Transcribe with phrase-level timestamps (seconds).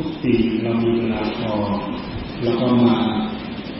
[0.00, 1.52] ทุกปีเรามีเวลาพอ
[2.42, 2.94] แล้วก็มา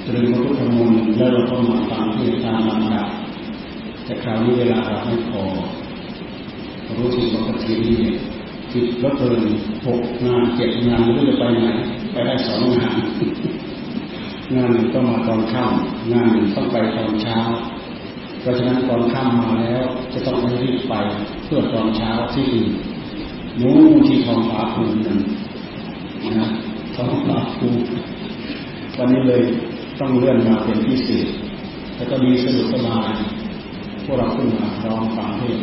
[0.03, 3.09] เจริญพระพุทธมนต์แล้วเราก็มาฟังเทศตามลำดับ
[4.05, 5.43] แต่คราวนี้เวลาเราไม่พอ
[6.99, 8.11] รู้สึกว่ากระถิ่นนี่
[8.73, 9.53] จิตลดเลย
[9.87, 11.69] หกงานเจ็ดงานไม่รู้จะไปไหน
[12.13, 12.97] ไปได้สองงาน
[14.55, 17.39] งานหนึ่งต้องมาตอนค่ำงานหนึ่งต้องไปตอนเช้า
[18.41, 20.95] เพราะฉะนั้นตอนค่ำมาแล้ว จะต้องรีบไป
[21.45, 22.71] เพื่อตอนเช้าที่อื่น
[23.61, 25.21] นู้นที่ทองผาภูมินั่น
[26.39, 26.49] นะ
[26.95, 27.83] ทองผาภูมิ
[28.97, 29.43] วันนี้เลย
[30.01, 31.27] ต้องเลื่อนมาเป็นพิเศษ
[31.97, 33.13] แล้วก็มีสะดวกสบาย
[34.05, 35.59] พวกเราขึ้นมาร้องฟังเทศ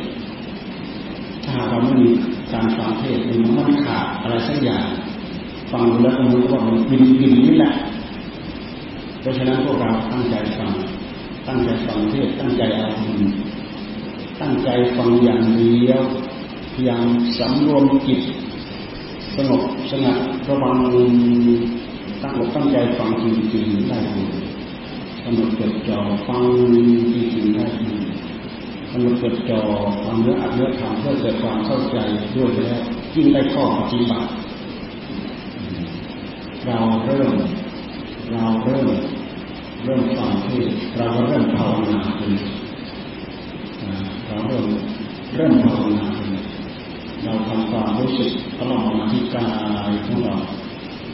[1.46, 2.10] ถ้าเราไม่มี
[2.54, 4.86] การฟังเทศมันมันขาดอะไรสักอย่าง
[5.72, 7.74] ฟังแล้วก็มันก็มันบินบินนี่แหละ
[9.20, 10.72] เพราะฉะนั้นพวกเราตั้งใจฟัง
[11.48, 13.22] ตั้งใจฟังเทศตั้งใจเอาบุญ
[14.42, 16.02] ตั้งใจฟังอย่างเดียว
[16.74, 17.06] พยายาม
[17.38, 18.22] สำรวมจิต
[19.38, 20.18] สงบสงัด
[20.50, 20.78] ระวัง
[22.22, 24.30] ตั้งอกตั้งใจฟังจริงๆได้บุญ
[25.24, 28.04] กำหนดจดจ่อฟังจริงๆได้บุญ
[28.92, 29.60] กำหนดจดจ่อ
[30.04, 31.98] ฟังเนื้ออัดเนื้อทำเพื่อเกิดความเข้าใจ
[32.36, 32.82] ด้วยแล้ว
[33.16, 34.30] ยิ่งได้ข้อปฏิบัติ
[36.66, 37.30] เราเริ่ม
[38.32, 38.88] เราเริ่ม
[39.84, 42.00] เริ่มฟังเทศเราเริ่มภาวนา
[44.28, 44.66] เราเริ่ม
[45.36, 46.15] เริ่มภาวนา
[47.26, 49.48] เราทำความรู้สึกกล่อมมาที่กา
[49.90, 50.36] ยของเรา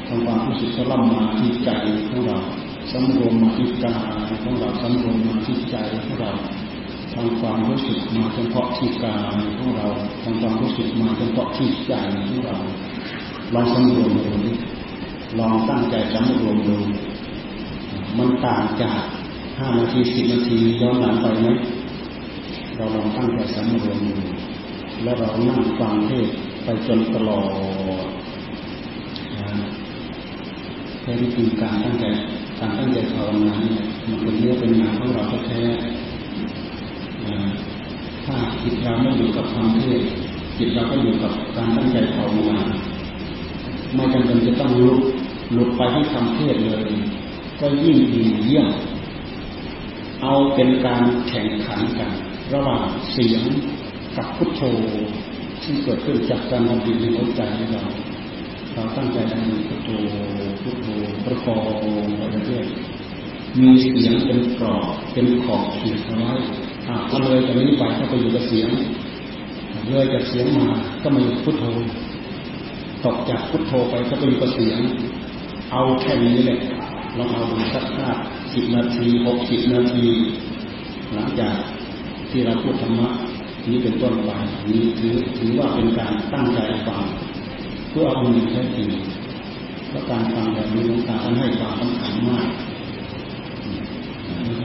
[0.08, 1.70] ทำความรู้สึกกล่อมมาที่ใจ
[2.10, 2.38] ของเรา
[2.92, 6.32] สำรวมมาที่กายของเราสำรวมมาที่ใจของเรา
[7.14, 9.88] ทำความรู้สึกมาเฉพาะที่กายของเรา
[10.24, 11.94] ทำความรู้สึกมาเฉพาะที่ใจ
[12.28, 12.58] ของเรา
[13.54, 14.34] ลองสำรวมดู
[15.40, 16.78] ลองตั้งใจสำรวมดู
[18.18, 19.00] มันต่างจาก
[19.60, 21.48] ห้านาทีสิบนาทีย้อนหลังไปไหม
[22.76, 24.41] เราลองตั้งใจสำรวมดู
[25.04, 26.28] แล้วเรานั่งฟังเทศ
[26.64, 27.42] ไปจนตลอ
[28.06, 28.08] ด
[31.02, 32.06] แค่ที่จการตั้งใจ
[32.60, 35.62] การตั้งใจภาวนาเนี่ยมันเป็นเรื่องเป็นงานของเราแท้
[38.26, 40.02] ถ้าจิตเราไม่อยู่กับความเทศ
[40.58, 42.60] จิตเราก็อยู่กับการตั้งใจภาวนา
[43.96, 45.00] ไม่จำเป็นจะต้องลุก
[45.54, 46.90] หลุดไปที่คำเทศเลย
[47.60, 48.70] ก็ยิ่งดีเยี่ยม
[50.22, 52.12] เอาเป็นการแข่งขันกัน
[52.54, 53.44] ระหว่างเสียง
[54.18, 54.62] กับพุทโธ
[55.64, 57.84] ที่เกิดขึ้นจากการทำดีในหัวใจของเรา
[58.74, 59.90] เราตั้งใจทำพุทโธ
[60.62, 60.88] พุทโธ
[61.26, 61.60] ประคอง
[62.18, 62.66] ไปเรื่อย
[63.62, 66.34] มีเสียงเป็นกรอบเป็นขอบขีดเอาไว้
[67.10, 68.70] ถ้าเลยจากนี้ไปก็ไปอยู่กับเสียง
[69.88, 70.68] เลยจากเสียงมา
[71.02, 71.64] ก็มาอยู่พุทโธ
[73.06, 74.80] ตกจากพุทโธไปก็ไปอยู่กับเสียง
[75.72, 76.60] เอาแค่นี้เลย
[77.16, 78.10] เราเอาดูสักห้า
[78.54, 80.06] สิบนาทีหกสิบนาที
[81.14, 81.56] หลังจาก
[82.30, 83.10] ที่เราพูดธรรมะ
[83.70, 84.32] นี้เป็นต้นไป
[84.70, 87.04] นี้ถือถือว่าเป็นการตั้งใจฟัง
[87.90, 88.90] เพื่อเอาเงินแท้จริง
[89.88, 92.50] เพราะการฟังแบบนี้ต้องการให้ความสำคัญมาก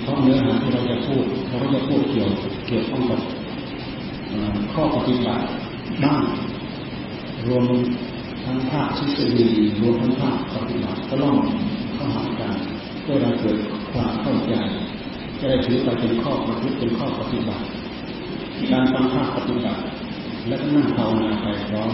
[0.03, 2.29] เพราะเนื้อหาที่เราจะพูดเราก็จะพูดเกี่ยว
[2.67, 3.21] เกี่ยวข้องกับ
[4.73, 5.45] ข้อปฏิบัติ
[6.05, 6.23] บ้าง
[7.47, 7.65] รวม
[8.45, 9.47] ทั้งภาคทฤษฎี
[9.83, 11.37] รวมทั้งภาคปฏิบัติก็ล่อง
[11.95, 12.55] เข้าหากัน
[13.03, 13.57] เพื่อเราเกิด
[13.93, 14.55] ความเข้าใจ
[15.39, 17.65] จะได้ถือไปเป็นข้อประพฤติเป็นข้อปฏิบัติ
[18.73, 19.81] การฟังภาคปฏิบัติ
[20.49, 21.91] และนั่งภาวนาไปพร้อม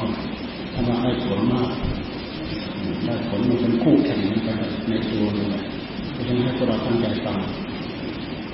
[0.74, 1.68] ทำมาได้ผลมาก
[3.04, 4.56] ได้ผลมันเป็นคู่แข่งกัน
[4.88, 5.62] ในตัวเลย
[6.12, 7.38] เพราะฉะนั้นให้พวกเราตั้งใจฟัง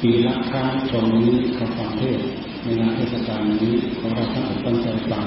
[0.03, 2.21] ปีละครั้งชมนี้คำฟังเทศ
[2.63, 5.27] ในงานเทศกาลนี้ของเราทั้งหมดตั้งใจฟัง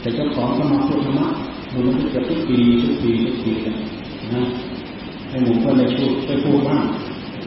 [0.00, 1.28] แต่เจ้าของสมาธิธรรมะ
[1.72, 3.52] มันจะทุกปีทุกปีทุกปี
[4.34, 4.44] นะ
[5.28, 6.84] ให้หมู่เพื่อนได้พูดได้พูดบ้าง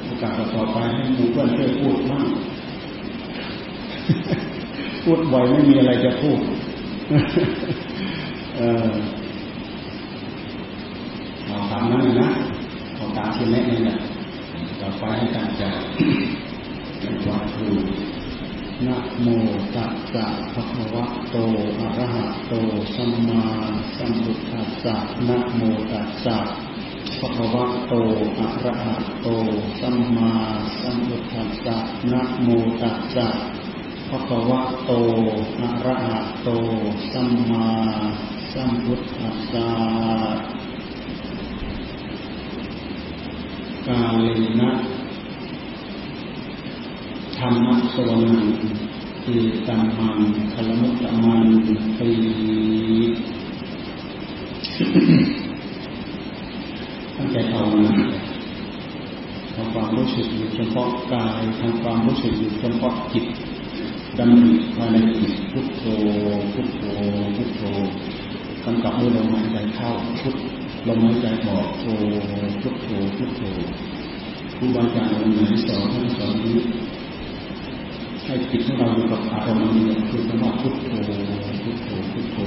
[0.06, 2.26] โอกาสต่อไปให้หมู่เพื่อนช่วยพูดบ้าง
[5.04, 6.40] พูดบ่อยไม่มีอะไรจะพูด
[8.58, 8.92] เออ
[11.46, 12.30] เอาตามนั้นนะ
[12.96, 13.98] เอาตามที่แนะนี่แหละ
[14.82, 15.70] ต่อไปให้การจะ
[17.00, 17.78] เป็นความรู้
[18.88, 19.28] นะโม
[19.76, 21.36] ตัสสะภะคะวะโต
[21.80, 22.54] อะระหะโต
[22.96, 23.42] สัมมา
[23.98, 24.96] สัมพุทธัสสะ
[25.28, 26.38] นะโมตัสสะ
[27.20, 27.94] ภะคะวะโต
[28.40, 29.28] อะระหะโต
[29.80, 30.32] สัมมา
[30.82, 31.78] สัมพุทธัสสะ
[32.12, 32.50] นะโม
[32.82, 33.28] ตัสสะ
[34.10, 34.92] ภะควะโต
[35.60, 36.50] อะระหะโต
[37.12, 37.68] สัมมา
[38.54, 39.70] สัมพุทธัสสะ
[43.88, 44.28] กาเล
[44.60, 44.72] นะ
[47.38, 48.48] ธรรมะสวนัง
[49.24, 49.36] ตี
[49.68, 50.20] ตัมมัง
[50.54, 51.48] คลมุตตมัน
[51.98, 52.12] ปี
[57.16, 57.96] ตั้งใจภาวนา
[59.54, 63.26] ทำความรู้สึกอยู่เฉพาะกายทำความรู้สึกอยู่เฉพาะจิต
[64.18, 65.84] ดำริภาในจิตพุทโธ
[66.54, 66.84] พุทโธ
[67.36, 67.62] พุทโธ
[68.64, 69.90] กำกับด้วยลมหายใจเข้า
[70.20, 70.36] พุท
[70.88, 71.86] ลมหายใจออกโท
[72.62, 73.42] พุทโธพุทโธ
[74.56, 76.58] ครูบาอาจารย์องค์ไหนสอนท่านสอนนี้
[78.26, 80.92] ให้จิตของเราอยู่กับอารมณ์นี้คือคำว่าพุทโธ
[81.64, 82.38] พุทโธพุทโธ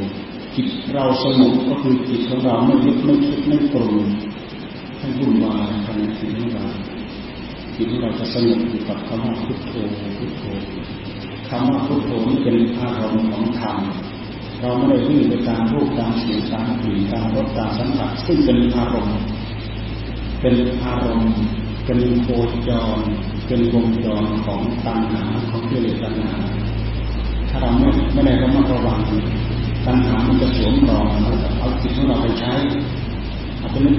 [0.55, 3.95] จิตเราสงบก็คือจิตของเราไม่ยึดไม่คิดไม่ปรุง
[4.99, 6.67] ให้วุ่นวายภายในจิตของเรา
[7.77, 9.73] จิตของเราจะสงบอยู่กับคำว่าพุทโธ
[10.19, 10.45] พุทโธ
[11.55, 13.77] คำว่าพุทโธนี่เป็นอารมณ์ของธรรม
[14.61, 19.17] เราไม่ได้วิ่งไปตามรูปตามเสียงตามกลิ่นตามรสตามสัมผัสซึ่งเป็นอารมณ์
[20.41, 20.55] เป็น
[20.85, 21.33] อารมณ์
[21.85, 22.27] เป็นโค
[22.69, 22.99] จร
[23.47, 26.35] เป็นวงจรของตัณหาของกิเลสตัณหา
[27.49, 29.01] ถ้าเราไม่ไม่ได้ระมัดระวัง
[29.87, 31.07] ตัณหามันจะสวมรอย
[31.59, 32.55] เอาจิตของเราไปใช้
[33.61, 33.97] อาจจะนึก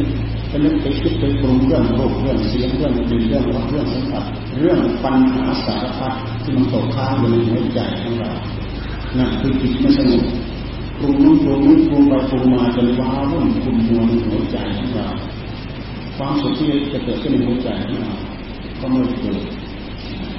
[0.56, 4.24] จะนึกไปคิดไปปรุงเรื่องรูปเรื่องเสียงเรื่องกลิ่นเรื่องรสเรื่องสัมผัส
[4.60, 6.14] เรื่องปัญหาสารพัด
[6.44, 8.32] ที่มันตกค้างอยู่ในหัวใจของเรา
[9.18, 10.24] นั่นคือจิตไม่สงบ
[11.00, 15.08] ปรุงนู้นปรุงนี้ปรุงไปปรุงมาจนว้าวุ่นคุมมัวในหัวใจของเรา
[16.18, 18.14] ความสุขที่จะเกิดขึ้นในหัวใจของเรา
[18.80, 19.42] ก็ไม่เกิด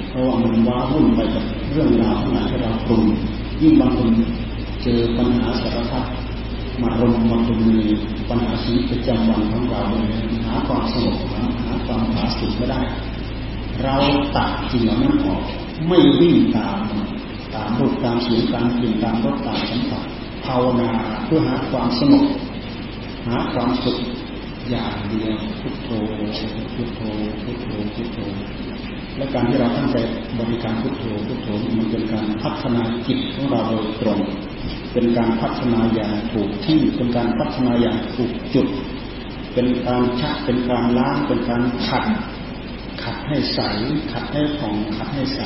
[0.09, 3.03] เพราะว่ามันว้าวุ่นไปกับเรื่องราวทั้งหลายที่เราปรุง
[3.61, 4.09] ยิ่งบางคน
[4.83, 6.05] เจอปัญหาสารพัด
[6.81, 7.85] มารมมาตรงนี้
[8.29, 12.81] ปัญหาชีวิตประจำวันของเราเลยหาความสงบหาหาความผาสุกไม่ได้
[13.83, 13.97] เรา
[14.35, 15.41] ตัดสิ่งเหล่านั้นออก
[15.87, 16.79] ไม่วิ่งตาม
[17.53, 20.03] ตามรูปตามเสียงตามกลิ่นตามรสตามสัมผัส
[20.45, 20.89] ภาวนา
[21.25, 22.25] เพื่อหาความสงบ
[23.27, 23.97] หาความสุข
[24.69, 25.89] อย่างเดียวพุทโธ
[26.75, 27.01] พุทโธ
[27.43, 28.17] พุทโธพุทโธ
[29.17, 29.97] และการที่เราตั้งใจ
[30.39, 31.47] บริการพุทโธพุทโธ
[31.77, 34.19] มันเป็นการพัฒนาจิตของเราโดยตรง
[34.93, 38.67] เป็นการพัฒนาอย่างถูกที่เป็นการพัฒนาอย่างถูกจุด
[39.53, 42.05] เป็นการชักเป็นการล้างเป็นการขัด
[43.03, 43.59] ขัดให้ใส
[44.11, 45.41] ขัดให้ผ่องขัดให้ใส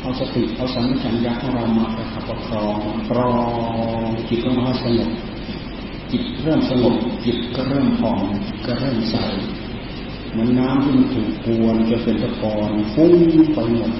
[0.00, 2.78] เอาสติเอาสัมผัสัญญาของเรามาประคับประคอง
[3.10, 3.32] กรอ
[4.08, 5.10] งจิตของเราสงบ
[6.12, 6.94] จิตเริ่มสงบ
[7.24, 8.20] จิตก็เริ่มผ่อง
[8.66, 9.16] ก็เริ่มใส
[10.30, 13.14] เหมือนน้ำที่มันถูกกวนจะเป็นตะกอนฟุ้ง
[13.54, 13.92] ไปหมด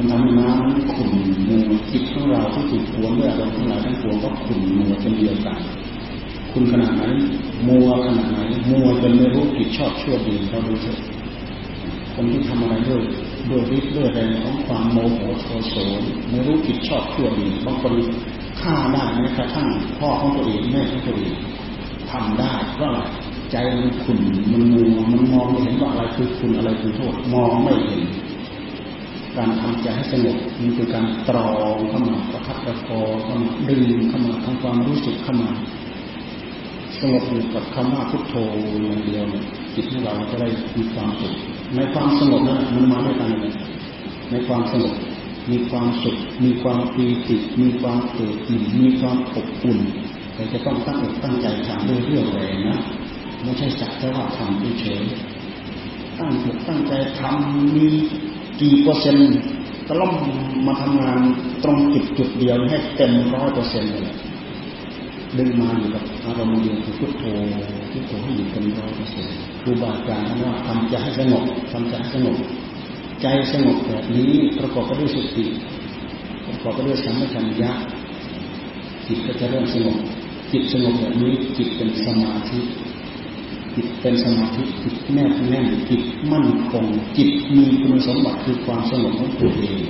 [0.00, 1.10] มันทำน้ำขุ่น
[1.48, 5.58] มัวจิตของเราที่ถูกกวนด้วยอารมณ์ทั้งหลาทั้งปวงก็ขุ่นมัวเช่นเดียวกัน
[6.52, 7.02] คุณขนาดไหน
[7.66, 8.38] มัวขนาดไหน
[8.70, 10.98] มัวจนไม่รู้ผิดชอบชั่วดีเราดูเถอะ
[12.14, 13.02] คนที่ทำอะไรด้วย
[13.50, 15.74] ด้วยฤทธิ์ด้วยแรงของความโมโหโทโส
[16.28, 17.92] ไม่รู้ผิดชอบชั่วดีบางคน
[18.60, 19.68] ฆ่าได้แม้กระทั่ง
[19.98, 21.34] พ่อของตัวเองแม่ของตัวเอง
[22.10, 23.00] ทำได้เพราะอะไร
[23.50, 24.20] ใจมันขุ่น
[24.52, 28.02] มันมัวมันมองไม่เห็นว่าอะไรคือคุณอะไรคือโทษมองไม่เห็น
[29.36, 35.50] การทำใจให้สงบมันคือการตรองเข้ามาประคับประคองเข้ามาดึงเข้ามาทำความรู้สึกเข้ามา
[37.00, 38.34] สงบอยู่กับคำว่าพุทโธ
[38.82, 39.24] อย่างเดียว
[39.74, 41.34] จิตของเราจะได้มีความสุข
[41.76, 43.30] ในความสงบนั้นมันมาด้วยกัน
[44.30, 44.94] ในความสงบ
[45.50, 49.80] มีความสุขมีความปีติมีความเกิดอิ่มมีความอบอุ่น
[50.34, 52.78] แต่จะต้องตั้งอกตั้งใจทำด้วยเรื่องแรงนะ
[53.42, 55.02] ไม่ใช่สักแต่ว่าทำเฉย
[56.18, 57.86] ตั้งอกตั้งใจทำมี
[58.60, 59.32] กี่เปอร์เซ็นต์
[59.88, 60.12] ตล่อม
[60.66, 61.18] มาทำงาน
[61.64, 64.14] ตรงจุดจุดเดียวให้เต็มร้อยเปอร์เซ็นต์เลย
[65.38, 67.24] ดึงมาอยู่กับอารมณ์เดียวคือพุทโธ
[67.92, 72.36] พุทโธให้อยู่เต็มร้อยเปอร์เซ็นต์ครูบาอาจารย์ว่าทำใจให้สงบทำใจให้สงบ
[73.22, 75.46] ใจสงบแบบนี้ประกอบไปด้วยสติ
[76.46, 77.72] ประกอบไปด้วยสัมปชัญญะ
[79.06, 79.96] จิตก็จะเริ่มสงบ
[80.52, 82.58] จิตสงบแบบนี้จิตเป็นสมาธิ
[83.74, 86.84] จิตเป็นสมาธิจิตแนบแน่นจิตมั่นคง
[87.16, 89.80] จิตมีคุณสมบัติคือความสงบของตัวเอง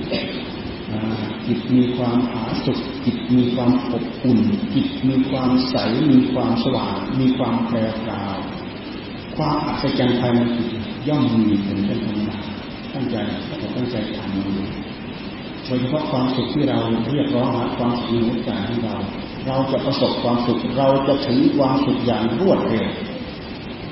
[1.47, 4.41] จิตมีความผาสุกจิตมีความอบอุ่น
[4.75, 5.77] จิตมีความใส
[6.11, 8.37] มีความสว่าง มีความแปรปราว
[9.37, 10.69] ความอัศจรรย์ภายในจิต
[11.09, 12.39] ย่อมมีเป็นธรรมดา
[12.95, 14.49] ตั้งใจเราตั้งใจทำมัน
[15.65, 16.79] โดยเฉพาะความสุขที่เรา
[17.13, 18.97] เรียกร้องหาความสุขในหัวใจของเรา
[19.47, 22.87] เราจะประสบความสุขเราจะถึงความสุขอย่างรวดเร็ว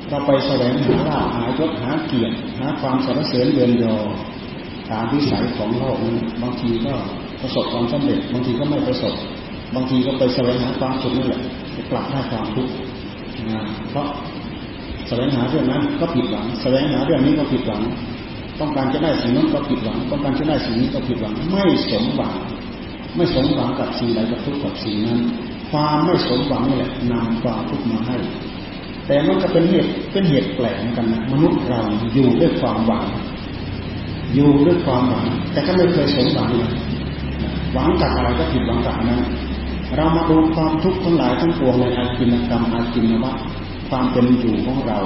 [0.09, 3.95] เราไปแสวงหาลาภหายศหาเกียรติหาความสรรเสริญเดือนยอ
[4.91, 6.95] ตามวิสัยของโลกนั้นบางทีก็
[7.41, 9.15] ประสบความสำเร็จ บางทีก็ไม่ประสบ
[9.75, 11.41] บางทีก็ไปแสวงหาความสุขนั่นแหละ
[11.77, 12.73] จะกลับได้ความทุกข์
[13.91, 14.09] เพราะ
[15.09, 17.83] แสวงหาเรื่องนั้นก็ผิดหวัง แสวงหาเรื่องนี้ก็ผิดหวัง
[18.61, 22.35] ต้องการจะได้สิ่งนั้นก็ผิดหวัง ต้องการจะได้สิ่งนี้ก็ผิดหวัง ไม่สมหวัง
[23.17, 25.19] ไม่สมหวังกับสิ่งใดกับทุกข์กับสิ่งนั้น
[25.71, 28.17] ความไม่สมหวังนี่แหละนำความทุกข์มาให้
[29.09, 31.81] แต่มันก็เป็นเหตุเป็นเหตุแปลกกันมนุษย์เรา
[32.15, 33.05] อยู่ด้วยความหวัง
[34.35, 36.73] อยู่ด้วยความหวัง แต่ก็ไม่เคยสมหวังเลย
[37.73, 39.23] หวังกับอะไรก็ผิดหวังกับนั้น
[39.97, 43.33] เรามาดูความทุกข์ทั้งหลายทั้งปวงในอากินกรรมอากินวะ
[43.89, 44.99] ความเป็นอยู่ของเรา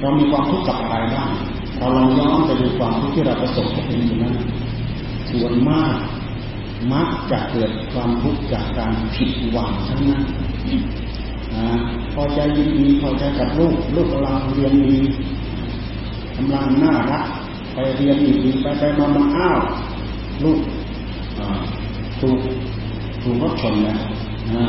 [0.00, 1.30] เรามีความทุกข์กับอะไรบ้าง
[1.78, 4.34] เราลองย้อนไปดูความทุกข์ที่เราประสบพบเห็นอยู่นั้น
[5.30, 5.94] ส่วนมาก
[6.92, 10.22] มักจะเกิดความทุกข์จากการผิดหวังทั้งนั้น
[12.16, 14.98] พอใจยินดีพอใจกับลูกลูกกำลังเรียนดี
[16.36, 17.24] กำลังน่ารัก
[17.74, 19.58] ไปเรียนดีดีไปไปมามาอ้าว
[20.44, 20.60] ลูก
[22.20, 22.38] ถูก
[23.22, 24.00] ถูกรถชนแล้ว
[24.54, 24.66] นะ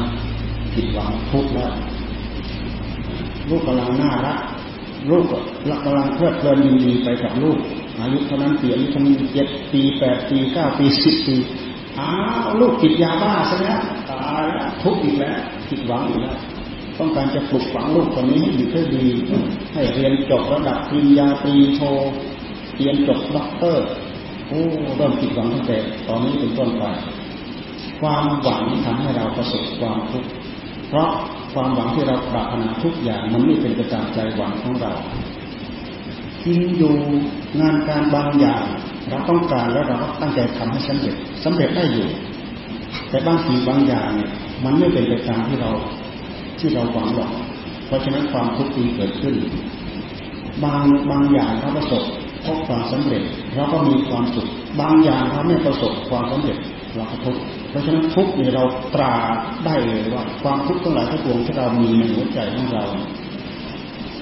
[0.74, 1.72] ผิดหวังทุกข์แล้ว
[3.50, 4.38] ลูกกำลังน่ารัก
[5.10, 5.24] ลูก
[5.86, 7.58] กำลังเพลิดเพลินยินดีไปกับลูก
[8.00, 11.36] อายุเท่านั้นเปลี่ยนคนเจ็ดปีแปดปีเก้าปีสิบปี
[12.00, 12.10] อ้า
[12.46, 15.38] วลูกติดยาบ้าซะแล้วตายแล้วทุกข์อีกแล้ว
[15.68, 16.38] ผิดหวังอีกแล้ว
[17.00, 19.06] ต้องการจะปลูกฝังลูกคนนี้ให้ดีให้ดี
[19.74, 21.82] ให้เรียนจบระดับปริญญาตรีโท
[22.78, 23.88] เรียนจบด็อกเตอร์
[24.48, 24.62] โอ้
[24.96, 25.78] เริ่มผิดหวังตั้งแต่
[26.08, 26.84] ตอนนี้เป็นต้นไป
[28.00, 30.30] ความหวังทำให้เราประสบความทุกข์
[30.90, 31.10] เพราะ
[31.54, 34.94] ความหวังที่เราปรารถนาทุกอย่างมันไม่เป็นไปดังใจหวังของเรา
[36.42, 36.96] ทิ้งอยู่
[37.60, 38.64] งานการบางอย่าง
[39.10, 42.08] เราต้องการแล้วเราตั้งใจทำให้สำเร็จสำเร็จได้อยู่
[43.10, 44.30] แต่บางทีบางอย่างเนี่ย
[44.64, 45.72] มันไม่เป็นไปตามที่เรา
[46.60, 47.32] ที่เราหวังหรอก
[47.88, 49.36] เพราะฉะนั้นความทุกข์มีเกิดขึ้น
[50.64, 52.04] บางบางอย่างเราประสบ
[52.46, 53.24] พบความสำเร็จ
[53.56, 54.48] เราก็มีความสุข
[54.82, 56.58] บางอย่างเราไม่ประสบความสำเร็จ
[56.96, 58.64] เราก็ทุกข์เพราะฉะนั้นทุกข์นี่เรา
[58.96, 59.14] ตรา
[59.66, 62.86] ได้เลยว่า ความทุกข์ทั้งหลายทั้งปวงที่เรามีในหัวใจของเรา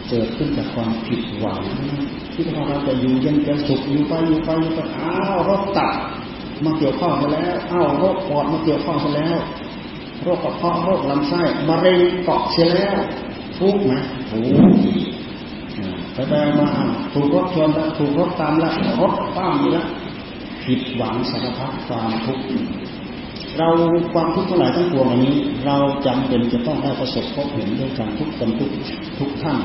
[0.10, 1.62] เกิดขึ้นจากความผิดหวัง
[2.34, 5.92] ที่ว่าเราจะอยู่ย็นเป็นสุขอยู่ไปอยู่ไปอยู่ไปอ้าวรถตัด
[6.64, 9.38] มาเกี่ยวข้องไปแล้วอ้าวรคปอดมาเกี่ยวข้องไปแล้ว
[10.24, 12.98] โรคกระเพาะโรคลำไส้มะเร็งเกาะเสียแล้ว
[13.60, 13.94] ทุกไหม
[14.28, 14.40] โอ้
[16.14, 16.68] ไปไปมา
[17.14, 19.88] ถูกรถชนแล้วถูกรถตามแล้วรถป้ามแล้ว
[20.64, 22.46] ผิดหวังสารพัดความทุกข์
[23.58, 23.70] เรา
[24.14, 28.70] ความทุกข์ทั้งหลายทั้งปวงอันนี้ เราจำเป็นจะต้องได้ประสบพบเห็นด้วยกันทุกคนทุก
[29.20, 29.58] ทุกท่าน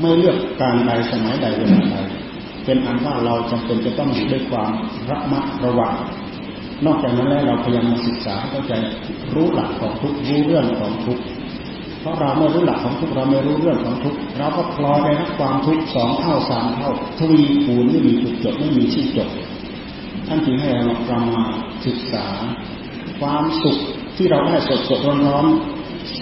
[0.00, 1.96] ไม่เลือกการใดสมัยใดเวลาใด
[2.64, 4.72] เป็นอันว่าเราจำเป็นจะต้องอยู่ด้วยความ
[5.10, 5.94] ระมัดระวัง
[6.84, 8.72] นอกจากนั้นแล้วเราพยายามมาศึกษาเข้าใจ
[9.34, 11.18] รู้หลักของทุกรู้เรื่องของทุก
[12.00, 19.28] เพราะเราไม่รู้หลักของทุกเราไม่รู้เรื่องของทุกเราก็พลอยได้รับความทุกสองเท่าสามเท่าทวีคูณไม่มีจุดจบไม่มีที่จบ
[20.26, 21.42] ท่านจึงให้เราเรามา
[21.86, 22.26] ศึกษา
[23.20, 23.76] ความสุข
[24.16, 25.46] ที่เราได้สดสดร้อนร้อน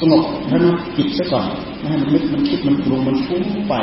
[0.01, 1.47] สงบระงับจิตซะก่อน
[1.79, 3.75] ไม่ให้มันนึกมันคิดมันปรุงมันฟุ้งไป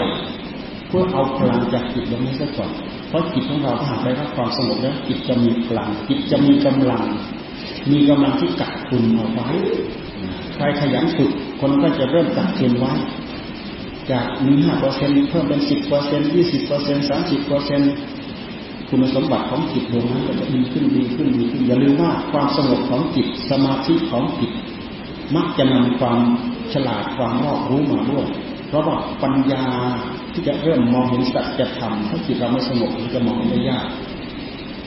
[0.87, 2.71] เพื่อเอาพลังจากจิตตรงนี้ซะก่อน
[3.11, 7.03] เพราะจิตของเราถ้าหากได้รับความสงบแล้วจิตจะมีพลังจิตจะมีกำลัง
[7.91, 9.49] มีกำลังที่กักตุนเอาไว้
[10.55, 12.93] ใครขยันฝึกคนก็จะเริ่มกักตุนไว้
[14.11, 17.81] จากมีห้าเปอร์เซ็นเพิ่มเป็นสิบเปอร์เซ็นยี่สิบเปอร์เซ็นสามสิบเปอร์เซ็น
[18.89, 24.51] คุณสมบัติของจิตดวงนั้นก็จะดีขึ้นดีขึ้นดีขึ้นอย่าลืมว่าความสงบของจิตสมาธิของจิต
[25.35, 26.19] มักจะนำความ
[26.73, 28.25] ฉลาดความรอบรู้มาด้วย
[28.67, 29.65] เพราะว่าปัญญา
[30.33, 33.87] ที่จะเริ่มมองเห็นสัจธรรมถ้าจิตเราไม่สงบจะมองได้ยาก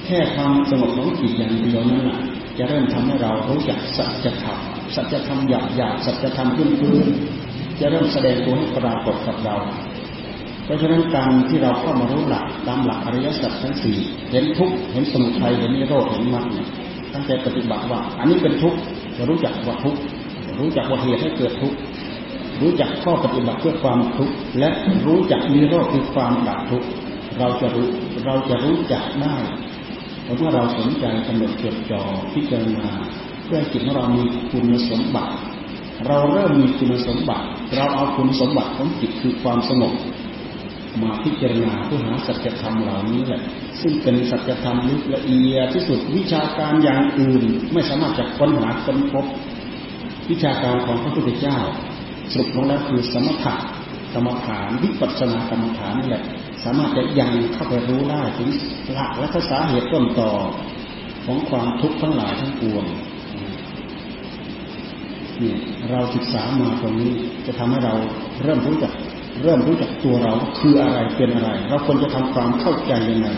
[0.07, 2.19] แค่ความสงบของจิตอย่างเดียวนั้นแหละ
[2.59, 4.59] จะเริ่มทำให้เรารู้จักสัจธรรม
[4.95, 7.07] สัจธรรมหยาบหยาบสัจธรรมพื้นพื้น
[7.81, 9.57] จะเริ่มแสดงตัวให้ปรากฏกับเรา
[10.65, 13.97] เพราะฉะนั้นการที่เราเข้ามารู้หลักตามหลักอริยสัจทั้งสี่
[14.31, 16.69] เห็นทุกเห็นสมุทัยเห็นนิโรธเห็นมรรคเนี่ย
[17.13, 18.79] ตั้งใจปฏิบัติว่า อันนี้เป็นทุกข์
[19.17, 19.99] จะรู้จักว่าทุกข์
[20.61, 21.77] รู้จักว่าเหตุให้เกิดทุกข์
[22.63, 24.71] รู้จักข้อปฏิบัติเพื่อความทุกข์และ
[25.07, 26.89] รู้จักนิโรธคือความดับทุกข์
[27.39, 27.89] เราจะรู้
[28.25, 29.37] เราจะรู้จักได้
[30.25, 32.03] เพราะว่าเราสนใจกำหนดจดจ่อ
[32.35, 32.89] พิจารณา
[33.45, 35.35] เพื่อจิตของเรามีคุณสมบัติ
[36.07, 37.47] เราเริ่มมีคุณสมบัติ
[37.77, 39.95] เราเอาคุณสมบัติของจิตคือความสงบ
[41.03, 43.41] มาพิจารณาเพื่อหาสัจธรรมเหล่านี้แหละ
[43.81, 49.25] ซึ่งเป็นสัจธรรมลึกละเอียดที่สุดวิชาการอย่างอื่นไม่สามารถจะค้นหาค้นพบ
[50.31, 51.59] วิชาการของพระพุทธเจ้า
[52.33, 53.55] สรุปลงแล้วคือสมถะ
[54.15, 56.25] กรรมฐานวิปัสสนากรรมฐานนี่แหละ
[56.65, 58.49] สามารถจะยังเข้าไปรู้ได้ถึง
[58.93, 60.31] หลักและสาเหตุต้นต่อ
[61.25, 62.85] ของความทุกข์ทั้งหลายทั้งปวง
[65.43, 65.55] นี่
[65.91, 67.13] เราศึกษามาตรงนี้
[67.47, 67.95] จะทำให้เรา
[68.43, 68.93] เริ่มรู้จัก
[69.43, 73.29] เริ่มรู้จักตัวเราคืออะไรเป็นอะไร เราควรจะทำความเข้าใจยังไง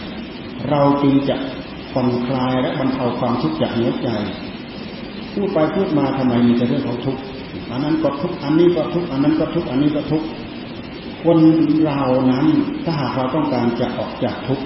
[0.71, 1.37] เราจึงจะ
[1.93, 4.09] ผ่อนคลายและบรรเทาความทุกข์จากหัวใจ
[5.33, 7.21] พูดไปพูดมาทำไมมีแต่เรื่องของทุกข์
[7.71, 10.23] อันนั้นก็ทุกอันนี้ก็ทุกอันนั้นก็ทุกอันนี้ก็ทุก
[11.25, 11.39] คน
[11.85, 12.47] เรานั้น
[12.85, 14.61] ถ้าหากเราต้องการจะออกจากทุก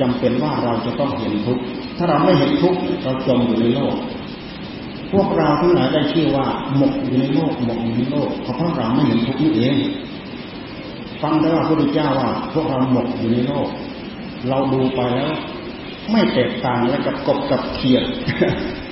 [0.00, 1.58] จำเป็นว่าเราจะต้องเห็นทุก
[1.96, 3.96] ถ้าเราไม่เห็นทุกเราจมอยู่ในโลก
[5.12, 6.46] พวกเราทั้งหลายได้ชื่อว่า
[6.76, 9.76] หมกอยู่ในโลกหมกอยู่ในโลกเพราะเราไม่เห็นทุกนี่เอง
[11.22, 13.68] ฟังได้ว่าพระพุทธเจ้าว่า พวกเราหมกอยู่ในโลก
[14.48, 15.32] เราดูไปแล้ว
[16.10, 18.04] ไม่แตกต่างแล้วกับกบกับเขียด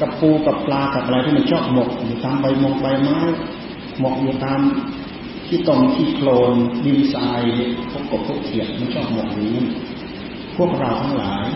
[0.00, 3.18] กับปูกับปลากับอะไรที่มันชอบหมกอยู่ตามใบมงใบไม้
[4.00, 4.60] หมกอยู่ตาม
[5.46, 7.42] ที่ตรงที่โคลนดินทราย
[7.90, 9.64] พวกกบพวกเขียดมันชอบหมกอย่างนี้
[10.56, 11.46] พวกเราทั้งหลาย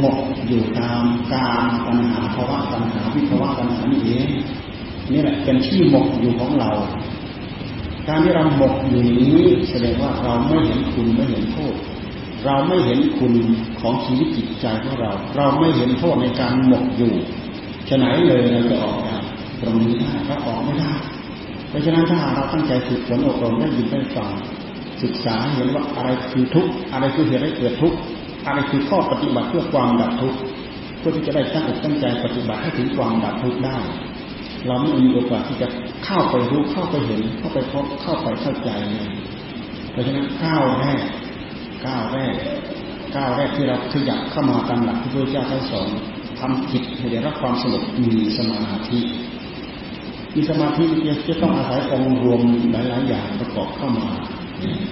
[0.00, 1.02] หมกอยู่ตาม
[1.32, 4.28] กามปัญหาภาวะปัญหาวิภาวะปัญหานี่เอง
[5.12, 6.70] นี่แหละเป็นที่หมกอยู่ของเรา
[8.08, 9.38] การที่เราหมกอยู่นี้
[9.70, 11.74] แสดงว่าเราไม่เห็นคุณไม่เห็นโทษ
[12.44, 13.32] เราไม่เห็นคุณ
[13.80, 17.14] ของชีวิตจิตใจของเรา เราไม่เห็นโทษในการหมกอยู่
[17.88, 19.22] ฉะไหนเลยเราจะออกจาก
[19.60, 20.92] ตรงนี้ได้เราออกไม่ได้
[21.68, 24.30] เพราะฉะนั้นถ้าเราตั้งใจฝึกฝนอบรมได้ยินได้ฟัง
[25.02, 27.98] ศึกษาเห็นว่าอะไรคือทุกข์อะไรคือเหตุให้เกิดทุกข์
[28.46, 30.38] อะไรคือข้อปฏิบัติเพื่อความดับทุกข์
[30.98, 33.78] เพื่อที่จะได้ตั้งอกตั้งใจปฏิบัติให้ถึงความดับทุกข์ได้
[34.66, 35.68] เราไม่มีโอกาสที่จะ
[36.04, 39.10] เข้าไปรู้เข้าไปเห็นเข้าไปพบเข้าไปเข้าใจเลย
[39.90, 41.02] เพราะฉะนั้นก้าวแรก
[41.86, 42.34] ก้าวแรก
[43.16, 45.88] ก้าวแรกที่เราขยับเข้ามาตามหลักที่พระเจ้าท่านสอน
[46.40, 48.98] ทำจิตให้ได้รับความสงบมีสมาธิ
[50.34, 50.84] มีสมาธิ
[51.28, 52.40] จะต้องอาศัยองค์รวม
[52.72, 54.08] หลายๆอย่างประกอบเข้ามา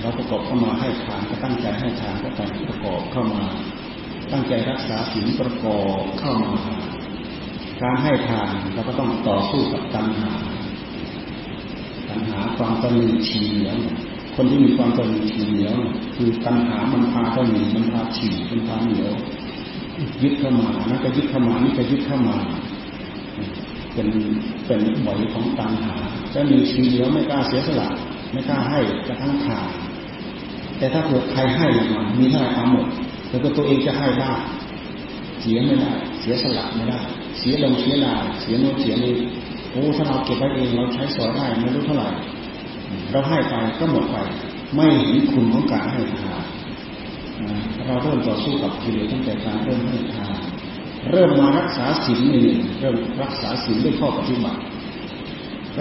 [0.01, 3.47] เราประกอบเข้ามาให้ทานก็ตั้งใจให้ทานก็ตั้งประกอบเข้ามา
[4.33, 6.55] ตั้งใจรักษาศีลประกอบเข้ามา
[7.83, 10.33] การให้ทานเราก็ต้องต่อสู้กับตัณหา
[12.09, 13.79] ตัณหาความตนีฉีเหนียว
[14.41, 15.77] คนที่มีความตนีฉีเหนียว
[16.17, 19.13] คือตัณหามันพาตนีมันพาฉีมันพาเหนียว
[20.23, 22.37] ยึดเข้ามานั่นก็ยึดเข้ามานี่ก็ยึดเข้ามา
[23.93, 24.09] เป็น
[24.67, 25.95] เป็นบ่อยของตัณหา
[26.35, 27.89] จะมีฉีเหนียวไม่กล้าเสียสละ
[28.33, 28.79] ไม่กล้าให้
[29.09, 29.69] กระทั่งขาด
[30.79, 32.87] แต่ถ้าเกิดใครให้มามีเท่าไหร่เอาหมด
[33.31, 34.33] แล้วก็ตัวเองจะให้ได้
[35.41, 37.01] เสียไม่ได้เสียสละไม่ได้
[37.39, 39.15] เสียลงเสียลาเสียโน้เสียนี้
[39.73, 42.09] โอ้ถ้าเราเก็บไว้เองเราใช้สอยได้ไม่รู้เท่าไหร่
[43.11, 44.17] เราให้ไปก็หมดไป
[44.75, 46.45] ไม่เห็นคุณของการให้ทาน
[47.87, 50.37] เราเริ่มต่อสู้กับกิเลสตั้งแต่การเริ่มให้ทาน
[51.11, 52.47] เริ่มมารักษาศีลนี่
[52.81, 54.61] เริ่มรักษาศีลด้วยข้อปฏิบัติ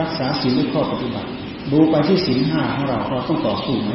[0.01, 1.29] รักษาศีลด้วยข้อปฏิบัติ
[1.71, 3.93] ดูไปที่ศีลห้าของเราเราต้องต่อสู้ไหม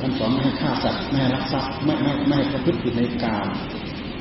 [0.00, 3.48] ท่านสอนไม่ให้ฆ่าสัตว์ไม่ให้รักทรัพย์ไม่ไม่ไม่ประพฤติผิดในกาม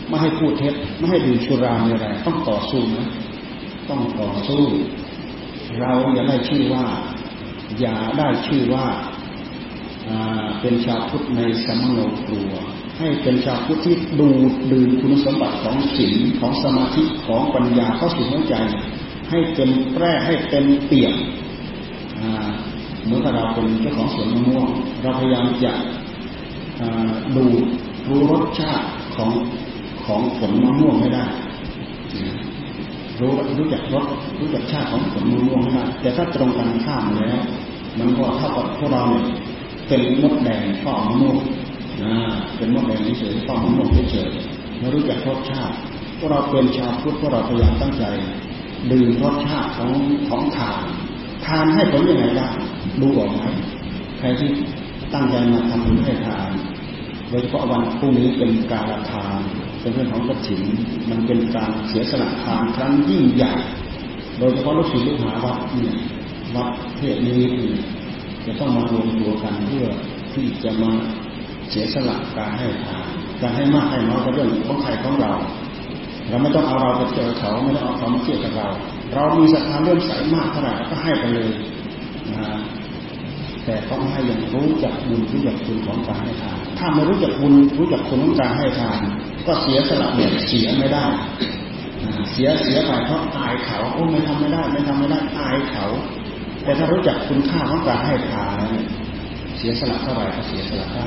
[0.08, 3.08] ไม่ให้พูดเท็จไม่ให้ดื่มชุราอะไรต้องต่อสู้นะ
[3.89, 4.63] ต้องต่อสู้
[5.79, 6.86] เราอย่าได้ชื่อว่า
[7.86, 8.88] ยาได้ชื่อว่า
[10.62, 12.52] เป็นชาวพุทธในสมโนครัว
[13.00, 14.30] ให้เป็นชาวพุทธที่ดู
[14.72, 18.56] ดื่มคุณสมบัติของศีลของสมาธิของปัญญาเข้าสู่หัวใจ
[19.30, 21.13] ให้เต็มแปร่ให้เต็มเปี่ยม
[23.04, 24.65] เหมือนกับเราเป็นเจ้าของสวนมะม่วง
[25.02, 25.74] เราพยายามจะ
[27.36, 27.46] ดู
[28.10, 29.32] รู้รสชาติของ
[30.06, 31.26] ของผลมะม่วงไม่ได้
[33.20, 34.06] รู้รู้จักรส
[34.39, 37.42] รู้จักชาติของผลมะม่วงไม่ได้แต่ถ้าตรงกันข้ามแล้ว
[37.97, 39.25] มันก็เท่ากับพวกเราเนี่ย
[39.88, 41.38] เป็นมดแดงฝ้ามะม่วง
[42.04, 42.13] นะ
[42.58, 44.30] เป็นมดแดงเฉยๆฝ้ามะม่วงเฉย
[44.80, 45.75] ไม่รู้จักรสชาติ
[46.17, 48.04] พวกเราเป็นชาวพุทธพวกเราพยายามตั้งใจ
[48.91, 49.91] ดื่มรสชาติของ
[50.30, 50.84] ของทาน
[51.45, 52.49] ทานให้ผลยังไงได้
[53.02, 53.41] ดูออกไหม
[54.19, 54.49] ใครที่
[55.13, 56.52] ตั้งใจมาทำบุญให้ทาน
[57.30, 59.39] โดยเฉพาะวันพรุ่งนี้เป็นการทาน
[59.82, 60.62] เป็นเรื่องของกระถิ่น
[61.10, 63.54] มันเป็นการเสียสละทานครั้งยิ่งใหญ่
[64.39, 65.95] โดยเฉพาะลูกศิษย์ลูกหาวัดเนี่ย
[66.56, 67.44] วัดเทศนี้
[68.46, 69.88] จะต้องมารวมตัวกันเพื่อ
[70.34, 70.92] ที่จะมา
[71.70, 73.08] เสียสละการให้ทาน
[73.42, 75.34] การให้มากให้น้อยก็เรื่องของใครของเรา
[76.30, 78.68] เราไม่ต้องเอาเราไปเจอเขาไม่ต้องเอาเขามาเทียบกับเรา
[79.14, 81.50] เรามีศรัทธาเริ่มใสมากเท่าไหร่ก็ให้ไปเลย
[82.32, 82.60] นะ
[83.66, 89.00] แต่ต้องให้อย่างรู้จักบุญรู้จักคุณของการให้ทาน ถ้าไม่รู้จักบุญรู้จักคุณของการให้ทาน
[89.48, 91.06] ก็เสียสละแบบเสียไม่ได้
[92.32, 95.86] เสียเสียไปเพราะอายเขาโอ้ไม่ทำไม่ได้ ไม่ทำไม่ได้อายเขา
[96.69, 98.62] แต่ถ้ารู้จักคุณค่าของการให้ทาน
[99.58, 101.05] เสียสละเท่าไหร่ก็เสียสละได้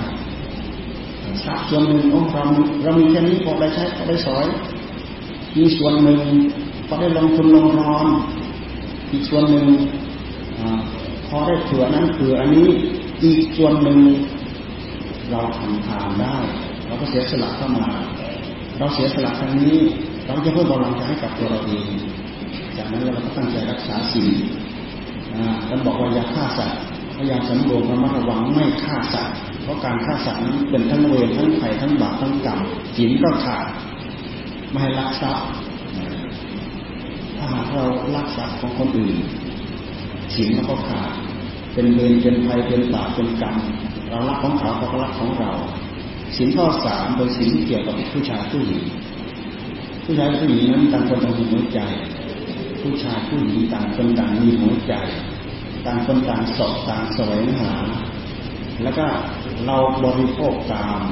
[1.44, 2.44] ทรัพย์ส่วนหนึ่งของเรา
[2.82, 4.46] เรามีแค่นี้พอได้ใช้พอได้สอย
[5.56, 6.20] มีส่วนหนึ่ง
[6.86, 8.06] พอได้ลงทุนลงนอน
[9.12, 9.66] อีกส่วนหนึ่ง
[11.28, 12.68] พอได้เผื่อนั้นเผื่ออันนี้
[13.24, 13.98] อีกส่วนหนึ่ง
[15.30, 16.36] เราทำทานได้
[16.86, 17.86] เราก็เสียสละเข้ามา
[18.78, 19.76] เราเสียสละครั้งนี้
[20.26, 21.88] เราจะเพิ่มกำลังใจให้กับตัวเราเอง
[22.76, 24.30] จากนั้นเราก็ตั้งใจรักษาสิ่ง
[25.68, 26.80] ท่านบอกว่าอย่าฆ่าสัตว์
[27.16, 32.58] พยายามสำรวมระมัดระวังไม่ฆ่าสัตว์เพราะการฆ่าสัตว์นั้นเป็นทั้งเวรทั้งไผ่ทั้งบาปทั้งกรรม
[32.96, 33.66] จินก็ขาด
[34.70, 35.46] ไม่ให้ลักทรัพย์
[37.36, 37.84] ถ้าหากเรา
[38.16, 39.16] ลักทรัพย์ของคนอื่น
[40.34, 41.10] ศีลก็ขาด
[41.74, 43.56] เป็นเวรเป็นภัยเป็นบาปเป็นกรรม
[44.08, 45.52] เรารักของเขาเขาก็รักของเรา
[46.36, 48.82] ศีลข้อสามโดยศีลที่เกี่ยวกับผู้ชายผู้หญิง
[50.04, 51.80] ผู้ชายผู้หญิงนั้นต่างคนต่างมีหัวใจ
[52.82, 54.94] ผู้ชายผู้หญิงต่างคนต่างมีหัวใจ
[55.86, 57.72] ต่างคนต่างสอบต่างแสวงหา
[58.82, 59.06] แล้วก็
[59.66, 61.02] เราบริโภคกาม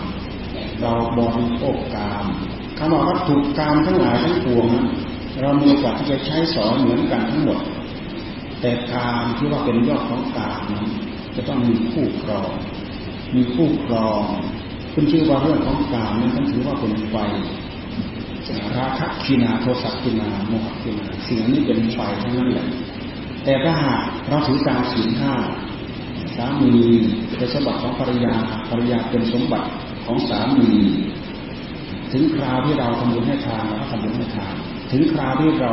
[0.83, 2.25] เราบริโภคกาม
[2.79, 4.69] คำว่าวัตถุกามทั้งหลายทั้งปวง
[5.41, 7.59] เรามีโอกาสที่จะใช้สอนเหมือนกันทั้งหมด
[8.61, 10.87] แต่การที่ว่าเป็นยอดของการนั้น
[11.37, 12.51] จะต้องมีคู่ครอง
[13.35, 14.23] มีคู่ครอง
[14.95, 17.17] คุณชื่อว่าเรื่องของการนั้นถือว่าเป็นไฟ
[18.77, 22.67] ราคะกินาโทสะกินาโมหกินาสิ่งนี้เป็นไฟทั้งนั้นแหละ
[23.45, 25.35] แต่ถ้าหากเราถือตามศีลห้า
[26.37, 26.73] สามี
[27.37, 28.35] เป็นสมบัติของภรรยา
[28.71, 29.69] ภรรยาเป็นสมบัติ
[30.07, 30.71] ของสามี
[32.13, 34.55] ถึงคราวที่เราทำบุญให้ทานเราก็ทำบุญให้ทาน
[34.91, 35.73] ถึงคราวที่เรา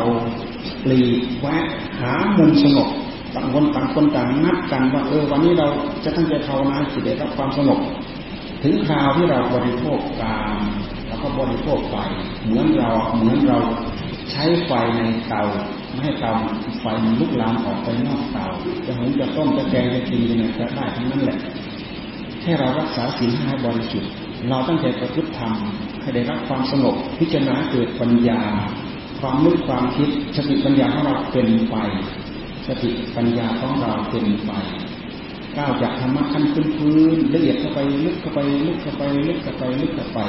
[0.83, 1.65] ปลีกแวะ
[1.99, 2.89] หามุมสงบ
[3.35, 5.67] ต่างคนต่างคนต่างนัดกันว่าเออวันนี้เรา
[6.03, 7.79] จะตั้งใจภาวนาจิตได้รับความสงบ
[8.63, 10.57] ถึงคราวที่เราบริโภคกาม
[11.17, 11.95] แล้วก็บริโภคไฟ
[12.45, 13.60] เหมือนเราเหมือนเรา
[14.32, 15.41] ใช้ไฟในเตา
[15.91, 16.32] ไม่ให้เตา
[16.82, 18.45] ไฟมันลุกลามออกไปนอกเตา
[18.86, 21.38] จะหุงจะต้มจะแกงจะกินยังไงก็ได้ทั้งนั้นแหละ
[22.41, 24.12] แค่เรารักษาศีลห้าบริสุทธิ์
[24.49, 25.53] เราตั้งใจประพฤติธรรม
[26.01, 28.41] ให้ได้รับความสงบพิจารณาเกิดปัญญา
[29.19, 31.75] ความนึกความคิดสติปัญญาของเราเป็นไป
[32.67, 34.51] สติปัญญาของเราเป็นไป
[35.58, 40.19] ก้าวจากธรรมะขั้นพื้นพื้นละเอียดเข้าไปลึกเข้าไปลึกเข้าไปลึกเข้าไปลึกเข้าไป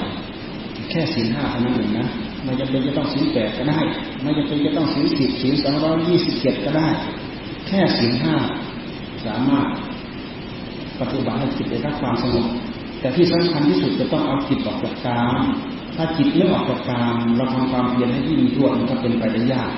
[0.90, 2.06] แค่ศีลห้าเท่านั้นเองนะ
[2.44, 3.80] ไม่จำเป็นจะต้องศีลแปดก็ได้
[4.22, 6.88] ไม่จำเป็นจะต้องศีลสิบศีลสองร้อยยี่สิบเจ็ดก็ได้
[7.66, 8.34] แค่ศีลห้า
[9.26, 9.66] สามารถ
[11.00, 12.46] ปฏิบัติให้จิตได้รับความสงบ
[13.00, 15.38] แต่ที่สำคัญที่สุดจะต้องเอาจิตออกจากกาม
[15.96, 19.70] ถ้าจิตไม่ออกจากกามเราทำความเพียรให้ยิ่งยวดมันก็เป็นไปได้ยาก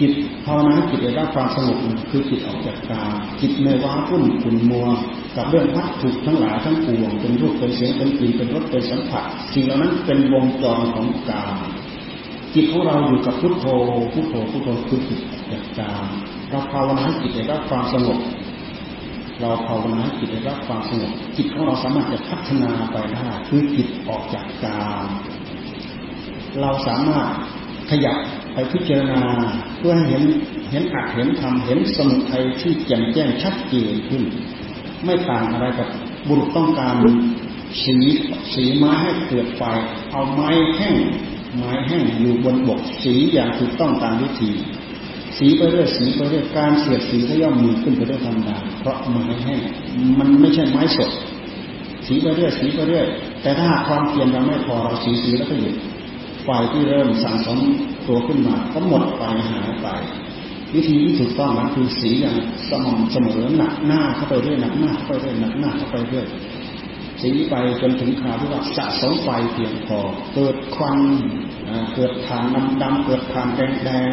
[0.00, 0.12] จิต
[0.44, 1.78] ภาวนาจิตได้รับความสงบ
[2.10, 4.86] คือจิตออกจากกามจิตไม่ว้าวุ่นขุ่นมัว
[5.36, 11.56] กับเรื่องวัตถุทั้งหลายทั้งปวงเป็นรูปเป็นเสียงเป็นกลิ่นเป็นรสเป็นสัมผัสสิ่งเหล่านั้นเป็นวงจรของกาม
[12.54, 13.66] จิตของเราอยู่กับพุทโธ
[14.12, 16.04] พุทโธพุทโธคือจิตจากกาม
[16.50, 18.18] เราภาวนาจิตได้รับความสงบ
[19.40, 25.06] เราภาวนาจิตได้รับความสงบจิตของเราสามารถจะพัฒนาไปได้คือจิตออกจากกาม
[26.60, 27.30] เราสามารถ
[27.90, 28.18] ขยับ
[28.52, 29.22] ไปพิจารณา
[29.78, 30.22] เพื่อให้เห็น
[30.70, 34.22] เห็นอัดเห็นทำเห็นสมุทัยที่แจ่มแจ้งชัดเจนขึ้น
[35.04, 35.88] ไม่ต่างอะไรกับ
[36.28, 36.94] บุรุษต้องการ
[37.82, 37.96] สี
[38.54, 39.62] สีไม้ให้เกิดไฟ
[40.12, 40.96] เอาไม้แห้ง
[41.56, 44.50] ไม้แห้งอยู่บนบกสีอย่างถูกต้องตามวิธี
[45.38, 49.60] สีไปเรื่อยสีไปเรื่อยการเสียดสีก็ย่อมมีขึ้นไปด้วยธรรมดาเพราะไม้แห้ง
[50.18, 51.10] มันไม่ใช่ไม้สด
[52.06, 53.06] สีไปเรื่อยสีไปเรื่อย
[53.42, 55.74] แต่ถ้าความเพียรเราไม่พอเราสีสีแล้วก็หยุด
[56.44, 57.58] ไฟที่เริ่มสั่งสม
[58.06, 59.88] ตัวขึ้นมาก็หมดไปหายไป
[60.74, 62.36] วิธีที่ถูกต้องนั้นคือสีอย่าง
[62.68, 66.26] สม่ำเสมอหนักหน้าเข้าไปเรื่อยหนักหน้าเข้าไปเรื่อยหนักหน้าเข้าไปเรื่อย
[67.22, 69.98] สีไปจนถึงคราวที่ว่าสะสมไฟเพียงพอ
[70.34, 70.98] เกิดควัน
[71.94, 74.12] เกิดฐานดำดำเกิดฐานแดงแดง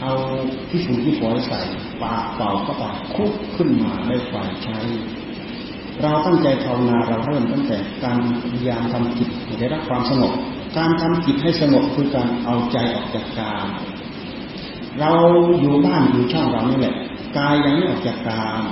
[0.00, 0.12] เอา
[0.68, 1.60] ที่ฝุ่นที่ฝอยใส่
[2.02, 4.78] ปากเป่าเข้าไปคุกขึ้นมาได้ไฟใช้
[6.02, 8.18] เราตั้งใจภาวนาเราเริ่มตั้งแต่การ
[8.50, 10.32] พยายามทำจิตให้ได้รับความสงบ
[10.76, 13.66] การทำจิตให้สงบคือการเอาใจออกจากกาม
[15.00, 15.10] เรา
[15.60, 16.94] อยู่บ้านอยู่ช่องเรานี่แหละ
[17.38, 18.62] กายยังไม่ออกจากกาม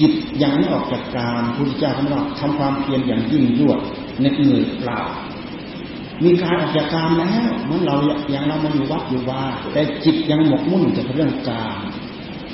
[0.00, 3.78] จิตยังไม่ออกจากกามพุทธเจ้าท่านบอกทำความเพียรอย่างยิ่งยวด
[4.20, 5.00] เหน็ดเหนื่อยเปล่า
[6.24, 7.96] มีการออกจากกามแล้วเมื่อเรา
[8.30, 11.78] อย่างเรามาอยู่วัดอยู่ว่า แต่จิตยังหมกมุ่นกับเรื่องกาม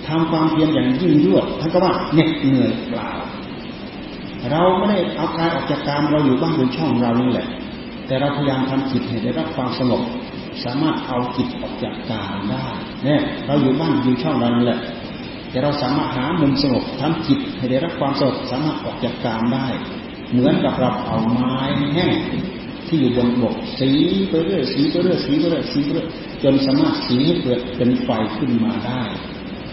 [0.06, 3.10] ทำความเพียรอย่างยิ่งยวดท่านก็ว่าเหน็ดเหนื่อยเปล่า
[4.50, 7.46] เราไม่ได้เอากายออกจากกามเราอยู่บ้านอยู่ช่องเรานี่แหละ
[8.06, 10.02] แต่เราพยายามทำจิตให้ได้รับความสงบ
[10.64, 12.66] สามารถเอาจิตออกจากกามได้
[13.04, 14.80] เนี่ยเราอยู่บ้านอยู่ช่องเรานี่แหละ
[15.50, 19.68] แต่เราสามารถหามุมสงบทำจิตให้ได้รับความสงบสามารถออกจากกามได้
[20.32, 21.56] เหมือนกับเราเอาไม้
[21.94, 22.16] แห้ง
[22.88, 23.90] ที่อยู่บนบกสี
[24.28, 26.08] ไปเรื่อยสีไปเรื่อยสีไปเรื่อยสีไปเรื่อย
[26.42, 29.02] จนสามารถสีให้เกิดเป็นไฟขึ้นมาได้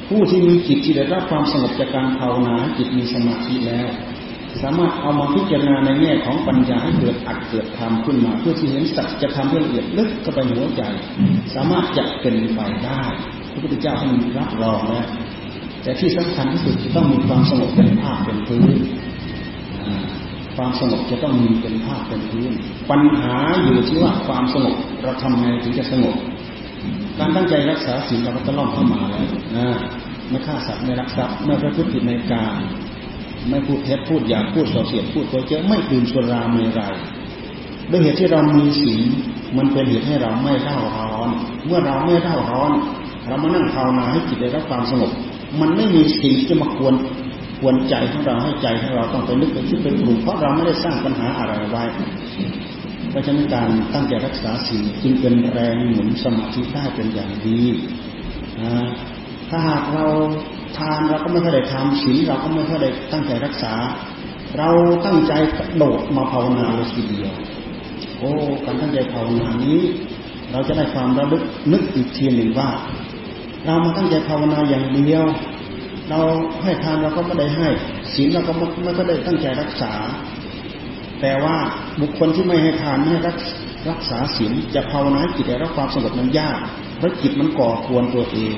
[0.08, 3.89] ผู้ที่มีจิตที่ได้รับความสงบจากการภาวนาจิตมีสมาธิแล้ว
[4.62, 10.84] สามารถเอามาพิจารณาในแง่ของปัญญาให้เกิดอัดเกิดทำขึ้นมา เพื่อที่เห็นสัจจะทำให้ละเอียดลึกเข้าไปหัวใจ
[11.56, 13.04] สามารถจะเป็นไปได้
[13.52, 15.08] พระพุทธเจ้าท่านรับรองแล้ว
[15.84, 18.78] แต่ที่สำคัญที่สุดจะต้องมีความสงบเป็นภาพเป็นพื้น
[20.56, 22.52] ความสงบจะต้องมีเป็นภาพเป็นพื้น
[22.90, 26.16] ปัญหาอยู่ที่ว่าความสงบเราทำไงถึงจะสงบ
[27.20, 29.26] การตั้งใจรักษาสิ่งเราก็จะล่อมเข้ามาแล้ว
[29.58, 29.68] นะ
[30.30, 32.60] ไม่ฆ่าสัตว์ไม่รักทรัพย์ไม่ประพฤติผิดในการ
[33.49, 36.93] ไม่พูดเท็จพูดอย่างพูดส่อเสียดพูดโกเจ้ไม่ดื่มสุราเมรัย
[37.91, 39.01] ด้วยเหตุที่เรามีศีล
[39.58, 41.30] มันเป็นเหตุให้เราไม่เร่าร้อน
[41.65, 42.71] เมื่อเราไม่เร่าร้อน
[43.27, 45.12] เรามานั่งภาวนาให้จิตได้รับความสงบ
[45.60, 46.93] มันไม่มีสิ่งที่จะมาควร
[47.60, 51.84] ควรใจของเราให้ใจของเราต้องไปนึกไปคิดไปปรุงเพราะเราไม่ได้สร้างปัญหาอะไรไว้
[53.10, 57.62] เพราะฉะนั้นการตั้งใจรักษาศีลจึงเป็นแรงหนุนสมาธิได้เป็นอย่างดี
[58.62, 58.71] นะ
[59.54, 60.06] ถ้าหากเรา
[60.78, 63.74] ทานเราก็ไม่ค่อยได้ทำศีลเราก็ไม่ค่อยได้ตั้งใจรักษา
[64.58, 64.70] เรา
[65.06, 67.32] ตั้งใจกระโดดมาภาวนาเลยทีเดียว
[68.18, 68.32] โอ้
[68.66, 69.80] การตั้งใจภาวนานี้
[70.52, 72.70] เราจะได้ความระลึกนึกอีกทีหนึ่งว่า
[73.66, 75.26] เรามาตั้งใจภาวนาอย่างเดียว
[76.10, 76.20] เรา
[76.64, 77.68] ให้ทานเราก็ไม่ได้ให้
[78.14, 79.94] ศีลเราก็ไม่ก็ได้ตั้งใจรักษา
[81.22, 81.56] แต่ว่า
[82.02, 83.38] บุคคลที่ไม่ให้ทานไม่ให้รัก
[83.90, 86.60] รักษาศีลจะภาวนาจิตให้รับความสงบนั้นยาก
[86.98, 88.58] เพราะจิตมันก่อควรตัวเอง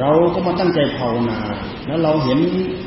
[0.00, 1.38] เราก็มาตั้งใจภาวนา
[1.86, 2.38] แล้วเราเห็น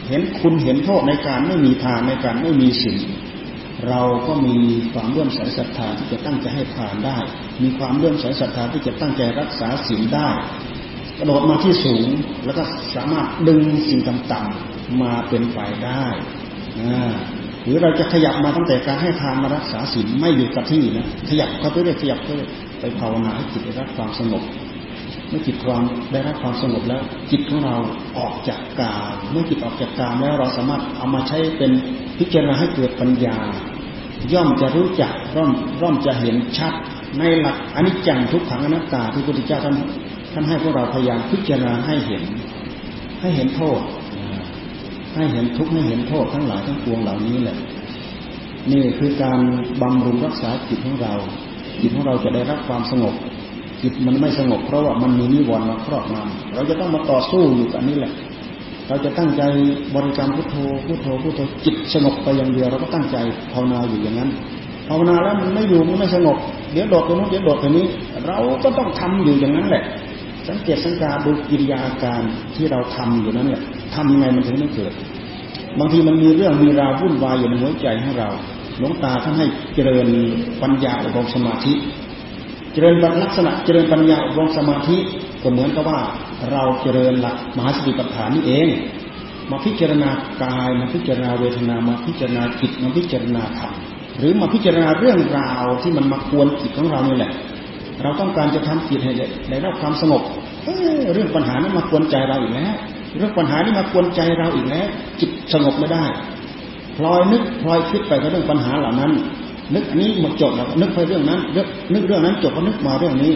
[0.10, 3.00] เห็นคุณเห็นโทษในการไม่มีทานในการไม่มีศีล
[3.88, 4.58] เราก็มี
[4.94, 7.18] ความเลื่อมใสศรัทธาที่จะตั้งใจให้ทานได้
[7.64, 10.30] มีความเลื่อมใสศรัทธาที่จะตั้งใจรักษาศีลได้
[11.18, 12.08] กระโดดมาที่สูง
[12.46, 12.64] แล้วก็
[12.96, 16.06] สามารถดึงสิ่งต่ำๆมาเป็นไปได้
[17.64, 22.30] หรือเราจะขยับมาตั้งแต่การให้ทานมารักษาศีลไม่อยู่กับที่นะขยับก็ไปเรื่อยขยับไป
[22.80, 24.44] ไปภาวนาให้จิตได้รับความสงบ
[25.30, 27.76] เมื่อจิตความได้รับความสงบแล้ว จิตของเรา
[28.18, 31.72] ออกจากกามเมื่อจิตออกจากกามแล้วเราสามารถเอามาใช้เป็น
[32.20, 33.38] พิจารณาให้เกิดปัญญา
[34.34, 36.74] ย่อมจะรู้จักร่อมร่อมจะเห็นชัด
[37.20, 39.76] ในหลักอนิจจังทุกขังอนัตตาที่พระพุทธเจ้าท่าน
[40.34, 42.24] ท่านให้พวกเราพยายามพิจารณาให้เห็น
[43.22, 43.80] ให้เห็นโทษ
[45.16, 47.58] ให้เห็นทุกข์ให้เห็นโทษทั้งหลายทั้งปวงเหล่านี้แหละ
[48.72, 49.40] นี่คือการ
[49.82, 51.14] บำรุงรักษาจิตของเรา
[51.82, 53.16] จิตของเราจะได้รับความสงบ
[53.82, 58.12] จิตมันไม่สงบเพราะว่ามันมีนิวรณ์มาครอบงำเราจะต้องมาต่อสู้อยู่กับนี้แหละ
[58.88, 59.42] เราจะตั้งใจ
[59.96, 63.18] บริกรรมพุทโธพุทโธพุทโธจิตสงบไปอย่างเดียว เราก็ตั้งใจ
[63.52, 64.30] ภาวนาอยู่อย่างนั้น
[64.90, 66.38] ภาวนาแล้วมันไม่อยู่มันไม่สงบ
[66.74, 67.86] เดี๋ยวโดดไปนู้นเดี๋ยวโดดไปนี้
[68.26, 69.84] เราก็ต้องทำอยู่อย่างนั้นแหละ
[70.48, 72.22] สังเกตสังกาดูกิริยาอาการ
[72.56, 73.62] ที่เราทำอยู่นั้นเนี่ย
[73.96, 74.94] ทำยังไงมันถึงไม่เกิด
[75.80, 78.30] บางทีมันมีเรื่องมีราววุ่นวายอยู่ในหัวใจของเรา
[78.78, 80.08] หลวงตาท่านให้เจริญ
[80.62, 81.74] ปัญญาอบรมสมาธิ
[82.84, 84.98] ริญลักษณะเจริญปัญญาอบรมสมาธิ
[85.44, 86.00] ก็เหมือนกับว่า
[86.52, 88.68] เราเจริญหลักมหาสติปัฏฐานนี่เอง
[89.52, 90.10] มาพิจารณา
[90.44, 93.74] กายมาพิจารณาเวทนามาพิจารณาจิตมาพิจารณาธรรม
[94.18, 97.32] หรือมาพิจารณาเรื่องราวที่มันมากวนจิตของเราเนี่ยแหละ
[98.02, 99.12] เราต้องการจะทำจิตให้
[99.50, 100.22] ได้รับความสงบ
[101.14, 102.76] เรื่องปัญหานั้นมากวนใจเราอีกแล้ว
[103.18, 104.88] เรื่องปัญหานี้มากวนใจเราอีกแล้ว
[105.20, 106.06] จิตสงบไม่ได้
[106.98, 109.12] พลอยนึกพลอยคิดไปกับเรื่องปัญหาเหล่านั้น
[109.76, 111.40] นึกนี้หมดจบแล้วนึกไปเรื่องนั้น
[111.94, 113.34] นึกเรื่องนั้นจบก็นึกมาเรื่องนี้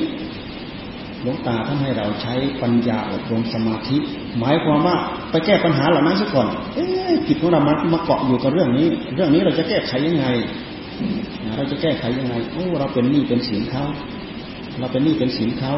[1.22, 3.98] หลวงตาท่านให้เราใช้ปัญญาอบรมสมาธิ
[4.40, 4.96] หมายความว่า
[5.32, 6.86] ไปแก้ปัญหาเหล่านั้นซะก่อนเอ๊
[7.28, 10.28] จิตของเรามามาเกาะอยู่กับเรื่องนี้ เรื่องนี้เราจะแก้ไขยังไง
[11.58, 13.84] เราจะแก้ไขยังไงโอ้เราเป็นหนี้เป็นสินเขา
[14.80, 15.74] เราเป็นหนี้เป็นสินเขา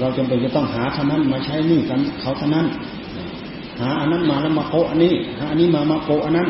[0.00, 2.66] เราจำเป็นจะต้องหาเท่านั้นมาใช้หนี้กันเขาเท่านั้น
[3.80, 6.48] หาอันนั้นมาแล้วมาโปะอันนี้ หาอันนี้มามาโปะอันนั้น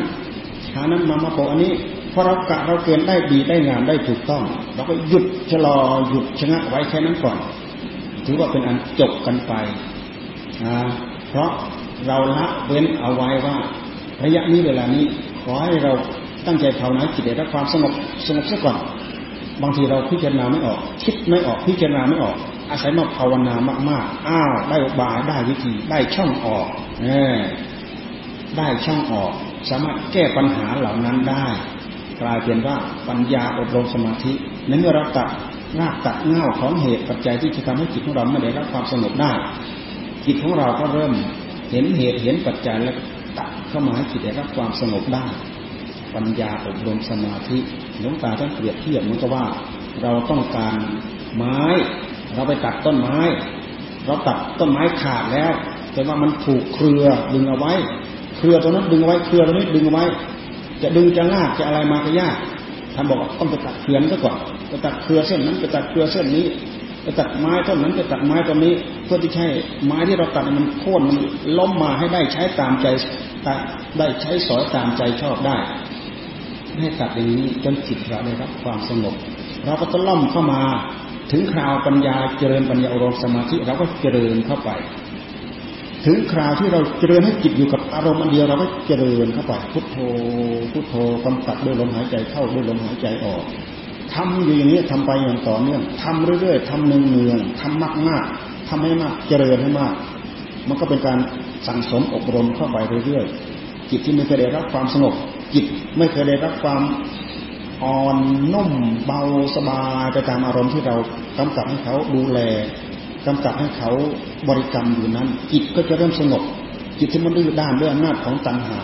[0.75, 1.73] หานั้นมามาโปะอันนี้
[2.13, 4.43] พอเรากะเราเกณฑ์ได้ดีได้งานได้ถูกต้อง
[4.75, 5.77] เราก็หยุดชะลอ
[6.09, 7.37] หยุดชะงักไว้แค่นั้นก่อน
[8.25, 9.53] ถือว่าเป็นอันจบกันไป
[10.65, 10.77] นะ
[11.29, 11.51] เพราะ
[12.07, 13.55] เราละเว้นเอาไว้ว่า
[14.23, 15.03] ระยะนี้เวลานี้
[15.43, 15.93] ขอให้เรา
[16.45, 17.93] ตั้งใจภาวนาจิตได้รับความสงบ
[18.27, 18.77] สงบซะก่อน
[19.61, 22.35] บางทีเราพิจารณาไม่ออก คิดไม่ออกพิจารณาไม่ออก
[22.69, 23.55] อาศัยมาภาวนา
[23.89, 26.67] มากๆอ้าวได้บายได้วิธี ได้ช่องออก
[27.01, 27.07] เอ
[28.57, 29.31] ได้ช่องออก
[29.69, 31.45] สามารถแก้ปัญหาเหล่านั้นได้
[32.21, 32.75] กลายเป็นว่า
[33.07, 34.33] ปัญญาอบรมสมาธิ
[34.67, 35.29] ในเมื่อเราตัด
[35.79, 39.31] รากตัดเง่าของเหตุปัจจัยที่จะทำให้จิตของเราไม่ได้รับความสงบได้
[40.25, 41.13] จิตของเราก็เริ่ม
[41.71, 42.95] เห็นเหตุเห็นปัจจัยแล้ว
[43.37, 45.25] ตัดเข้ามาให้จิตได้รับความสงบได้
[46.15, 47.57] ปัญญาอบรมสมาธิ
[47.99, 49.45] หลวงตาท่านเปรียบเทียบเหมือนกับว่า
[50.01, 50.75] เราต้องการ
[51.35, 51.61] ไม้
[52.33, 53.19] เราไปตัดต้นไม้
[54.05, 55.53] เราตัดต้นไม้ขาดแล้ว
[55.93, 57.73] แต่ว่ามันถูกเครือดึงเอาไว้
[58.37, 60.05] เครือตัวนั้นดึงเอาไว้เครือตัวนี้ดึงเอาไว้
[60.83, 62.37] จะดึงจะลากจะอะไรมาก็ยาก
[62.95, 64.37] ท่านบอกว่าต้องไปตัดเครือนั้นก่อน
[64.69, 66.45] ไปตัดเครือเส้นนั้นไปตัดเครือเส้นนี้
[67.03, 68.73] ไปตัดไม้ต้นนั้นไปตัดไม้ต้นนี้
[69.05, 69.45] เพื่อที่ใช้
[69.85, 71.17] ไม้ที่เราตัดมันโค่นมัน
[71.57, 72.87] ล้มมาให้ได้ใช้ตามใจ
[73.97, 75.55] ได้ใช้สอยตามใจชอบได้
[76.79, 79.15] ให้ตัดอย่างนี้จนจิตเราได้รับความสงบ
[79.65, 80.61] เราก็ต้องล่อมเข้ามา
[81.31, 84.69] ถึงคราวปัญญาเจริญปัญญาอารมณ์สมาธิเราก็เจริญเข้าไป
[86.05, 89.97] ถึงคราวที่เราเจริญให้จิตอยู่กับอารมณ์อันเดียวเราก็เจริญเข้าไปพุทโธ
[90.71, 93.43] พุทโธกำกับด้วยลมหายใจเข้าด้วยลมหายใจออก
[94.13, 99.93] ทำอยู่อย่างนี้ทำไปอย่างต่อเนื่องทำเรื่อยๆทำเนืองๆทำมากๆทำให้มากเจริญให้มาก
[100.67, 101.17] มันก็เป็นการ
[101.67, 105.13] สั่งสมอบรมเข้าไปเรื่อยๆจิตที่ไม่เคยได้รับความสงบ
[105.53, 105.65] จิต
[105.97, 106.81] ไม่เคยได้รับความ
[107.83, 108.17] อ่อน
[108.53, 108.71] นุ่ม
[109.05, 109.21] เบา
[109.55, 110.95] สบายไปตามอารมณ์ที่เรา
[111.37, 112.39] กำกับให้เขาดูแล
[113.27, 113.91] กำกับให้เขา
[114.49, 116.43] บริกรรมอยู่นั้น จิตก็จะเริ่มสงบ
[116.99, 118.79] จิตที่มันดื้อด้านด้วยอำนาจของตัณหา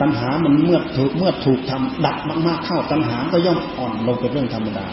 [0.00, 4.88] ตัณหามันเมื่อถูกเมื่อถูกทำดับมากๆเข้าตัณหาก็ย่อมอ่อนลงเป็นเรื่องธรรมดา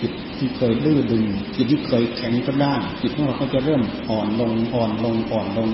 [0.00, 1.24] จิตที่เคยดื้อดึง
[1.56, 5.68] จิตที่เคยแข็งกระด้างจิตของเราก็จะเริ่มอ่อนลงอ่อนลงอ่อนลง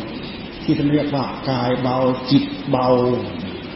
[0.64, 1.96] ที่ท่านเรียกว่ากายเบา
[2.31, 2.88] จิตเบา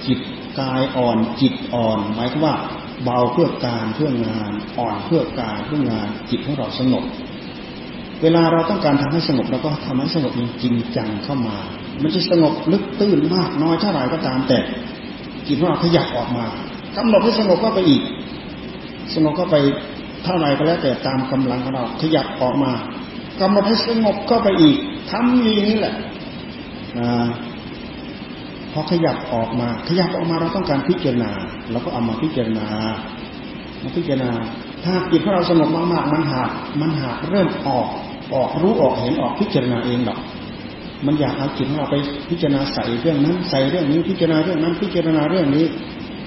[0.07, 0.19] จิต
[0.61, 2.55] กายอ่อนจิตอ่อนหมายถึงว่า
[3.05, 7.05] เบาเพื่อการเพื่องาน อ่อนเพื่อการเพื่องาน จิตของเราสงบ
[8.25, 10.33] เวลาเราต้องการทำให้สงบเราก็ทำให้สงบ
[10.63, 11.57] จริงจังเข้ามา
[12.03, 14.59] มันจะสงบลึกตื้นมากน้อยเท่าไหร่ก็ตามแต่
[15.47, 16.47] จิตของเราขยับออกมา
[16.97, 18.03] กำหนดให้สงบก็ไปอีก
[19.15, 19.57] สงบก็ไป
[20.25, 22.73] เท่าไหร่ก็แล้วแต่ตามกำลังของเราขยับออกมา
[23.41, 24.77] กำหนดให้สงบเข้าไปอีก
[25.11, 25.95] ทำอย่างนี้แหละ
[28.73, 31.31] พอขยับออกมา ขยับออกมาเราต้องการพิจารณา
[31.71, 32.67] เราก็เอามาพิจารณา
[33.83, 34.31] มาพิจารณา
[34.85, 36.43] ถ้าจิตของเราสงบมากๆมันหา
[36.81, 37.89] มันหาเริ่มออก
[38.33, 40.19] ออกรู้ออกเห็นออกพิจารณาเองหรอก
[41.07, 41.97] มันอยากเอาจิตของเราไป
[42.31, 45.65] พิจารณาใส่เรื่องนั้นใส่เรื่องนี้พิจารณาเรื่องนั้น พิจารณาเรื่องนี้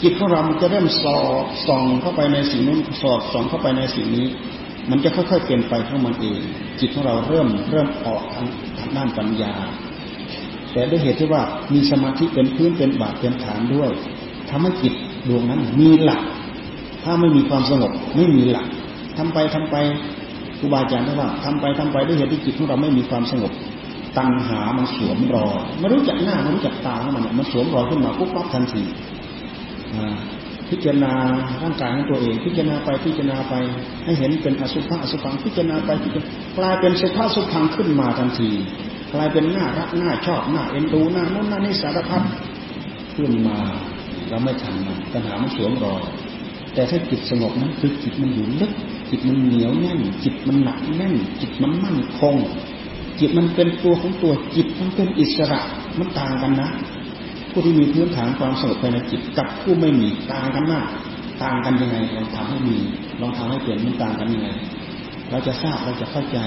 [0.01, 4.25] จิตของเรามันจะเริ่มสอดส่องเข้าไปในสิ่งนู้นสอดส่องเข้าไปในสิ่งนี้
[4.89, 6.39] มันจะค่อยๆเปลี่ยนไปของมันเอง
[6.79, 8.45] จิตของเราเริ่มเริ่มออกทาง
[8.79, 9.53] ทางด้านปัญญา
[10.71, 13.89] แต่ด้วยเหตุที่ว่ามีสมาธิเป็นพื้นเป็นบาดเป็นฐานด้วย
[14.49, 14.93] ทำให้จิต
[15.27, 16.21] ดวงนั้นมีหลัก
[17.03, 18.67] ถ้าไม่มีความสงบไม่มีหลัก
[19.17, 19.75] ทำไปทำไป
[20.59, 23.51] ครูบาอาจารย์ท่านว่าทำไปทำไปด้วยเหตุที่จิตของเราไม่มีความสงบ
[24.17, 28.83] ตัณหามันสวมรอยไม่รู้จักหน้าไม่รู้จักตาของมันมันสวมรอยขึ้นมาปุ๊บปั๊บทันที
[30.69, 31.13] พิจารณา
[31.63, 33.53] ร่างกายของตัวเอง พิจารณาไปพิจารณาไป
[34.05, 38.49] ให้เห็นเป็นอสุภะอสุพังพิจารณาไปพิจารณากลายเป็นสุภาสุพังขึ้นมาทันที
[39.13, 42.21] กลายเป็นหน้ารักหน้าชอบหน้าเอ็นดูหน้าโน้นหน้านี่สารพัด
[43.15, 43.57] ขึ้นมา
[44.29, 46.03] เราไม่ทันมันตัณหามันสวมรอย
[46.73, 48.71] แต่ถ้าจิตสงบนั้นคือจิตมันอยู่ลึก
[49.09, 52.35] จิตมันเหนียวแน่น จิตมันหนักแน่น จิตมันมั่นคง
[53.19, 55.59] จิตมันเป็นตัวของตัวจิตมันเป็นอิสระ
[55.99, 56.69] มันต่างกันนะ
[57.51, 60.87] ผู้ที่มีพื้นฐานความสงบภายในจิตกับผู้ไม่มีต่างกันมาก
[61.43, 62.77] ต่างกันยังไงลองทำให้มี
[63.21, 64.49] ลองทำให้เปลี่ยนมันต่างกันยังไง
[65.29, 66.37] เราจะทราบเราจะเข้าใจ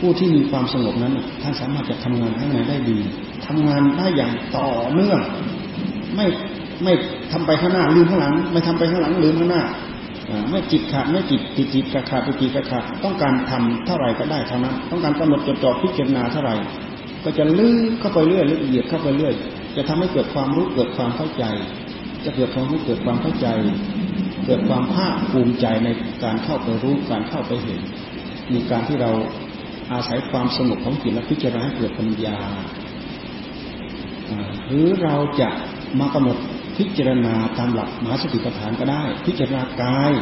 [0.00, 2.98] ผู้ที่มีความสงบนั้นท่านสามารถจะทำงานข้างในได้ดี
[3.46, 5.20] ทำงานได้อย่างต่อเนื่อง
[6.16, 6.26] ไม่
[6.84, 6.92] ไม่
[7.32, 9.62] ทำไปข้างหน้าลืมข้างหลัง ไม่ทำไปข้างหลังลืมข้างหน้า
[10.50, 16.54] ไม่จิตขาดไม่จิตจิตจิตกระขาดปจิตกระขาดต้องการทำเท่าไหร่ก็ได้เท่านั้นต้องการกำหนดจดจ่อพิจารณาเท่าไหร่
[17.24, 19.34] ก็จะลื้อเข้าไปเรื่อยละเอียดเข้าไปเรื่อย
[19.76, 21.44] จะทำให้เกิดความรู้เกิดความเข้าใจ
[22.24, 23.48] จะเกิดความรู้เกิดความเข้าใจ
[24.46, 25.88] เกิดความภาคภูมิใจใน
[26.24, 27.80] การเข้าไปรู้การเข้าไปเห็น
[28.52, 29.10] มีการที่เรา
[29.92, 32.38] อาศัยความสงบของจิตและพิจารณาเกิดปัญญา
[34.66, 35.48] หรือเราจะ
[36.00, 36.38] มากำหนด
[36.78, 40.12] พิจารณาตามหลักมหาสติปัฏฐานก็ได้ พิจารณากาย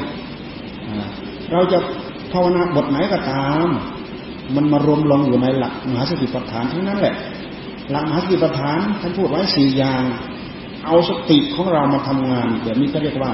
[1.52, 1.78] เราจะ
[2.32, 3.68] ภาวนาบทไหนก็ตาม
[4.56, 7.14] มันมารวมลงอยู่ในหลักมหาสติปัฏฐานทั้งนั้นแหละ
[7.90, 10.02] หลักมหาสติปัฏฐานท่านพูดไว้สี่อย่าง
[10.86, 13.32] เอาสติของเรามาทำงานแบบนี้ก็เรียกว่า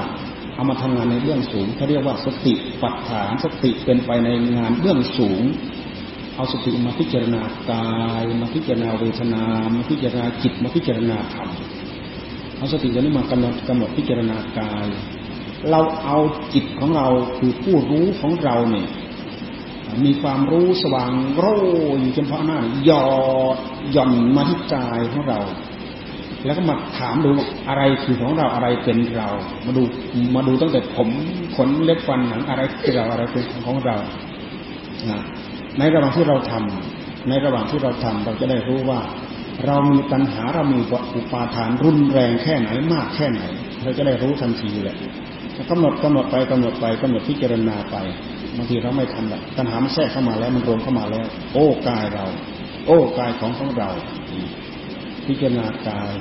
[0.55, 5.43] เอามาทำงานในเบื้องสูงเขาเรียกว่าสติปัฏฐานสติเป็นไปในงานเบื้องสูง
[6.35, 9.43] เอาสติมาพิจารณากาย มาพิจารณาเวทนา
[9.75, 11.49] มาพิจารณาจิตมาพิจารณาธรรม
[12.61, 14.87] เอาสติตัวนี้มากำหนดกำหนดพิจารณากาย
[15.71, 16.17] เราเอา
[16.53, 18.87] จิตของเราคือผู้รู้ของเราเนี่ย
[20.03, 21.57] มีความรู้สว่างโร่
[21.99, 23.05] อยู่เฉพาะหน้าหยอ
[23.55, 23.57] ด
[23.91, 25.39] หย่อนมาที่กายของเรา
[26.45, 27.29] แล้วก็มาถามดู
[27.69, 29.29] อะไรคือของเราอะไรเป็นเรา
[29.65, 29.83] มาดู
[30.35, 31.07] มาดูตั้งแต่ผม
[31.55, 33.97] ขนเล็บฟันหนังอะไรเป็นเราอะไรเป็นของเรา
[35.77, 38.99] ในระหว่างที่เราทำในระหว่างที่เราทำเราจะได้รู้ว่า
[39.65, 40.79] เรามีปัญหาเรามี
[41.15, 43.41] อุปาทานรุนแรงแค่ไหนมากแค่ไหน
[43.83, 44.97] เราจะได้รู้ทันทีแหละ
[45.69, 47.95] กำหนดกำหนดไปกำหนดไปกำหนดพิจารณาไป
[48.57, 52.25] บางทีเราไม่ทำแบบปัญหามันแทรกเข้ามาแล้วมันรวมเข้ามาแล้ว โอ้กายเรา
[52.87, 53.89] โอ้กายของของเรา
[55.27, 56.13] พิจารณากาย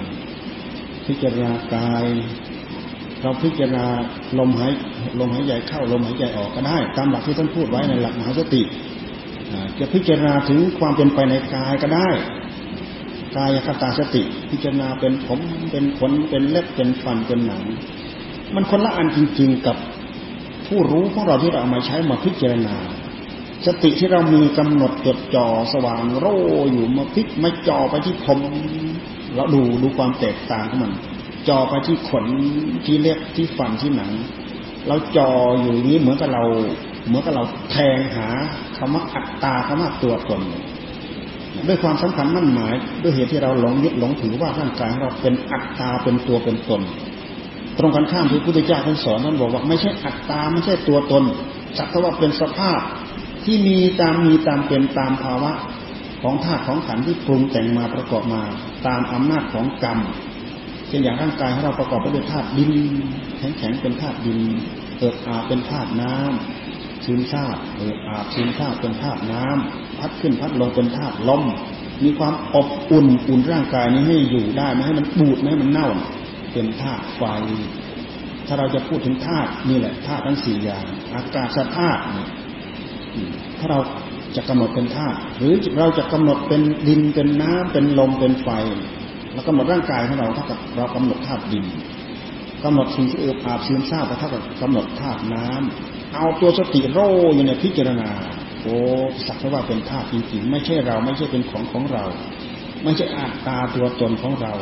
[1.06, 2.04] พิจารณากาย
[3.22, 3.84] เราพิจารณา
[4.38, 4.72] ลมหาย
[5.20, 8.62] ลมหายใจเข้าลมหายใจออกก็ได้ ตามหลักที่ท่านพูดไว้ในหลักมหาสติ
[9.78, 12.08] จะพิจารณาถึงความเป็นไปในกายก็ได้
[13.36, 15.40] กายคตาสติ พิจารณาเป็นผม
[15.70, 17.62] เป็นขนเป็นเล็บเป็นฟันเป็นหนัง
[18.54, 19.76] มันคนละอันจริง ๆกับ
[20.66, 22.76] ผู้รู้ของเราที่เราเอามาใช้มาพิจารณา
[23.66, 26.38] สติที่เรามีกำหนดจดจ่อสว่างโร่
[26.72, 28.38] อยู่มาพิกมาจ่อไปที่ผม
[29.34, 30.92] เราดูดูความแตกต่างของมัน
[31.48, 32.24] จ่อไปที่ขน
[32.86, 34.10] ที่เล็บที่ฟันที่หนัง
[34.86, 36.44] เราจ่ออยู่นี้เหมือนกับเรา
[37.06, 38.26] เหมือนกับเราแทงหา
[38.76, 40.42] คำว่าอัตตาคำว่าตัวตน
[41.68, 46.82] ด้วยความสำคัญมั่นหมาย ด้วยเหตุที่เราหลงยึดหลงถือว่าร่างกายเราเป็นอัตตาเป็นตัวเป็นตน
[47.78, 51.22] ตรงกันข้ามที่พระพุทธเจ้าท่านสอนท่านบอกว่าไม่ใช่อัตตาไม่ใช่ตัวตน
[51.76, 52.80] สักแต่ว่าเป็นสภาพ
[53.44, 55.52] ที่มีตามมีตามเป็นตามภาวะ
[56.22, 58.42] ของธาตุของขันธ์ที่ปรุงแต่งมาประกอบมา
[58.86, 59.98] ตามอำนาจของกรรม
[60.88, 62.72] เช่นอย่างร่างกายของเราประกอบไปด้วยธาตุดิน
[63.38, 64.38] แข็งแข็งเป็นธาตุดิน
[64.98, 66.59] เอิบอาเป็นธาตุน้ำ
[67.04, 71.42] ซึมซาบเอิบอาบซึมซาบเป็นธาตุน้ำพัดขึ้นพัดลงเป็นธาตุลม
[72.04, 75.88] มีความอบอุ่นอุ่นร่างกายนี้ให้อยู่ได้ไม่ให้มันบูดไม่ให้มันเน่า
[76.52, 77.22] เป็นธาตุไฟ
[78.46, 80.84] ถ้าเราจะพูดถึงธาตุนี่แหละธาตุทั้งสี่อย่าง
[81.14, 82.02] อากาศธาตุ
[83.58, 83.80] ถ้าเรา
[84.36, 88.48] จะกำหนดเป็นธาตุหรือเราจะกำหนดเป็นดินเป็นน้ำเป็นลมเป็นไฟ
[89.32, 91.64] แล้วกำหนดร่างกายของเราเท่ากับเรากำหนดธาตุดิน
[92.64, 96.98] กำหนดสิ่งที่เอือบอาบซึมซาบเท่ากับกำหนดธาตุน้ำ เอาตัวสติโร
[97.34, 98.10] อยู่ในพิจารณา
[98.62, 98.74] โอ้
[99.26, 102.04] สักแต่ว่าเป็นธาตุจริงๆไม่ใช่เราไม่ใช่เป็นของของเรา
[102.84, 104.54] ไม่ใช่อัตตาตัวตนของเรา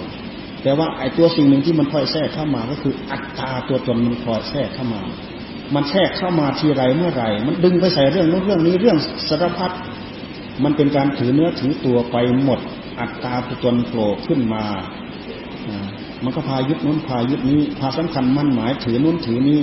[0.62, 5.02] แต่ว่าไอ้ตัวสิ่งหนึ่งที่มันคอยแทรกเข้ามาก็คืออัตตาตัวตนมันคอยแทรกเข้ามา
[5.74, 9.72] มันแทรกเข้ามาทีไรเมื่อไหร่ มันดึงไปใส่เรื่องนู้นเรื่องนี้เรื่องสารพัด
[10.64, 12.60] มันเป็นการถือเนื้อถือตัวไปหมด
[13.00, 14.64] อัตตาตัวตนโผล่ขึ้นมา
[16.24, 19.60] มันก็พายึดนู้นพายึดนี้ พาสำคัญมั่นหมายถือนู้นถือนี้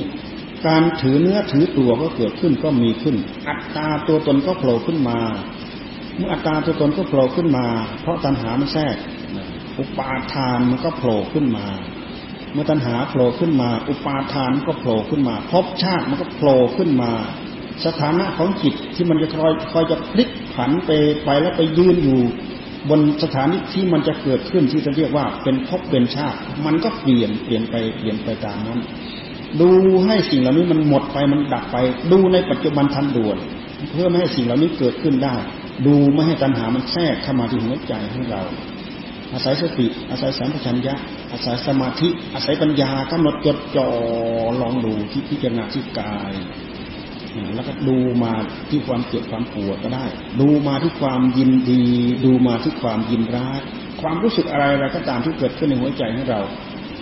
[0.68, 3.16] การถือเนื้อถือตัวก็เกิดขึ้นก็มีขึ้น
[3.48, 5.20] อัตตาตัวตนก็โผล่ขึ้นมา
[6.18, 7.66] เมื่ออัตตาตัวตนก็โผล่ขึ้นมา
[8.02, 8.96] เพราะตัณหามันแทรก
[9.80, 11.68] อุปาทานมันก็โผล่ขึ้นมา
[12.54, 17.12] เมื่อตัณหาโผล่ขึ้นมา อุปาทานก็โผล่ขึ้นมาภพชาติมันก็โผล่ขึ้นมา
[17.86, 20.90] สถานะของจิตที่มันจะคอยคอยจะพลิกผันไป
[21.26, 22.20] ไปแล้วไปยืนอยู่
[22.90, 28.80] บนสถานีที่มันจะเกิดขึ้นที่จะเรียกว่าเป็นภพเป็นชาติ มันก็เปลี่ยนเปลี่ยนไปเปลี่ยนไปตามนั้น
[29.62, 29.70] ดู
[30.06, 31.78] ให้สิ่งเหล่านี้มันหมดไปมันดับไป
[32.12, 33.38] ดูในปัจจุบันทันด่วน
[33.92, 35.36] เพื่อไม่ให้สิ่งเหล่านี้เกิดขึ้นได้
[35.88, 38.42] ดูไม่ให้ตัณหามันแทรกเข้ามาที่หัวใจของเรา
[39.34, 40.96] อาศัยสติ อาศัยสัมปชัญญะ
[41.32, 43.90] อาศัยสมาธิ อาศัยปัญญากำหนดจดจ่อ
[44.62, 46.34] ลองดูที่พิจารณาที่กาย
[47.56, 48.34] แล้วก็ดูมา
[48.70, 50.06] ที่ความเจ็บความปวดก็ได้
[50.42, 51.84] ดูมาที่ความยินดี
[52.26, 53.60] ดูมาที่ความยินร้าย
[54.02, 56.42] ความรู้สึกอะไรอะไรก็ตามที่เกิดขึ้นในหัวใจของเรา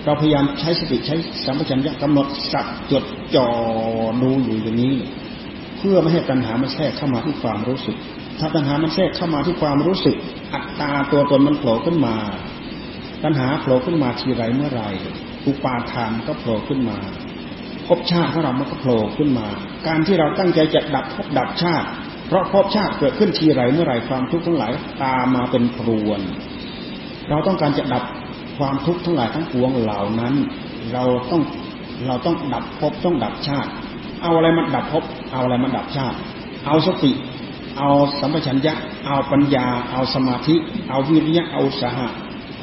[0.05, 3.03] เราพยายามใช้สติใช้สัมปชัญญะกำหนดสักจด
[3.35, 3.47] จ่อ
[4.21, 4.95] ดูอยู่อย่างนี้
[5.77, 7.97] เพื่อไม่ให้ตัณหามันแทรกเข้ามาที่ความรู้สึก
[8.39, 10.15] ถ้าตัณหามันแทรกเข้ามาที่ความรู้สึก
[10.53, 12.15] อัตตาตัวตนมันโผล่ขึ้นมา
[13.23, 14.83] ตัณหาโผล่ขึ้นมาทีไรเมื่อไร
[15.47, 16.97] อุปาทานก็โผล่ขึ้นมา
[17.87, 19.47] ภพชาติของเรามันก็โผล่ขึ้นมา
[19.87, 21.87] การที่เราตั้งใจจะดับภพดับชาติ
[22.27, 24.71] เพราะภพชาติเกิดขึ้นทีไรเมื่อไรความทุกข์ทั้งหลาย
[25.03, 26.21] ตามมาเป็นพรวน
[27.29, 28.03] เราต้องการจะดับ
[28.57, 30.33] ความทุกข์ทั้งหลายทั้งปวงเหล่านั้น
[30.93, 31.41] เราต้อง
[32.07, 33.69] เราต้องดับภพต้องดับชาติ
[34.21, 36.17] เอาอะไรมาดับภพเอาอะไรมาดับชาติ
[36.65, 37.11] เอาสติ
[37.77, 37.89] เอา
[38.19, 38.73] สัมปชัญญะ
[39.05, 40.55] เอาปัญญา เอาสมาธิ
[40.89, 42.07] เอาวิริยะเอาสหะ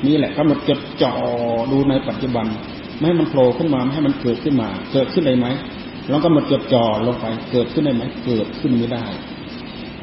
[0.07, 1.13] นี่แหละกำหนดจดจ่อ
[1.73, 2.47] ดูในปัจจุบัน
[2.99, 5.47] ไม่ให้มันโผล่ขึ้นมาไม่ให้มันเกิดขึ้นมา เกิดขึ้นได้ไหม
[6.09, 9.05] เราก็มาจดจ่อลงไป เกิดขึ้นได้ไหมเกิดขึ้นไม่ได้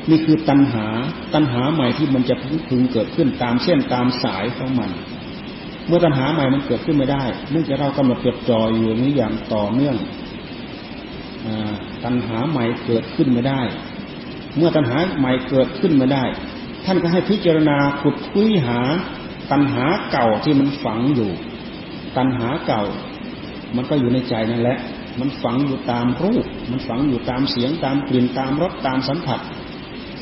[0.09, 0.85] นี่คือตัณหา
[1.33, 2.35] ตัณหาใหม่ที่มันจะ
[2.69, 4.91] พึงเกิดขึ้นตามเส้นตามสายของมัน
[5.87, 9.95] เมื่อตัณหาใหม่มันเกิดขึ้นไม่ได้ เนื่องจากเรากำหนดจดจ่ออยู่นี้อย่างต่อเนื่อง
[12.03, 13.61] ตัณหาใหม่เกิดขึ้นไม่ได้
[14.57, 16.23] เมื่อตัณหาใหม่เกิดขึ้นไม่ได้
[16.85, 18.79] ท่านก็ให้พิจารณาขุดคุยหา
[19.51, 21.31] ตัณหาเก่าที่มันฝังอยู่
[22.17, 22.83] ตัณหาเก่า
[23.75, 24.77] มันก็อยู่ในใจนั่นแหละ
[25.19, 29.39] มันฝังอยู่ตามรูป มันฝังอยู่ตามเสียงตามกลิ่นตามรสตามสัมผัส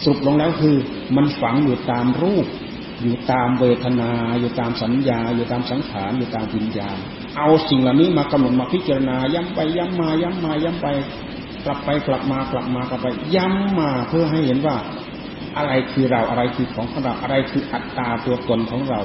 [0.04, 0.76] สรุปลงแล้วคือ
[1.16, 2.46] มันฝังอยู่ตามรูป
[3.02, 6.98] อยู่ตามเวทนา อยู่ตามสัญญา อยู่ตามสังขารอยู่ตามวิญญาณ
[7.38, 10.88] เอาสิ่งเหล่านี้มากำหนดมาพิจารณา ย้ำไปย้ำมาย้ำมาย้ำไป
[11.66, 14.76] กลับไปกลับมากลับมากลับไป ย้ำมาเพื่อให้เห็นว่า
[15.58, 19.00] อะไรคือเราอะไรคือของของเราอะไรคืออัตตาตัวตนของเรา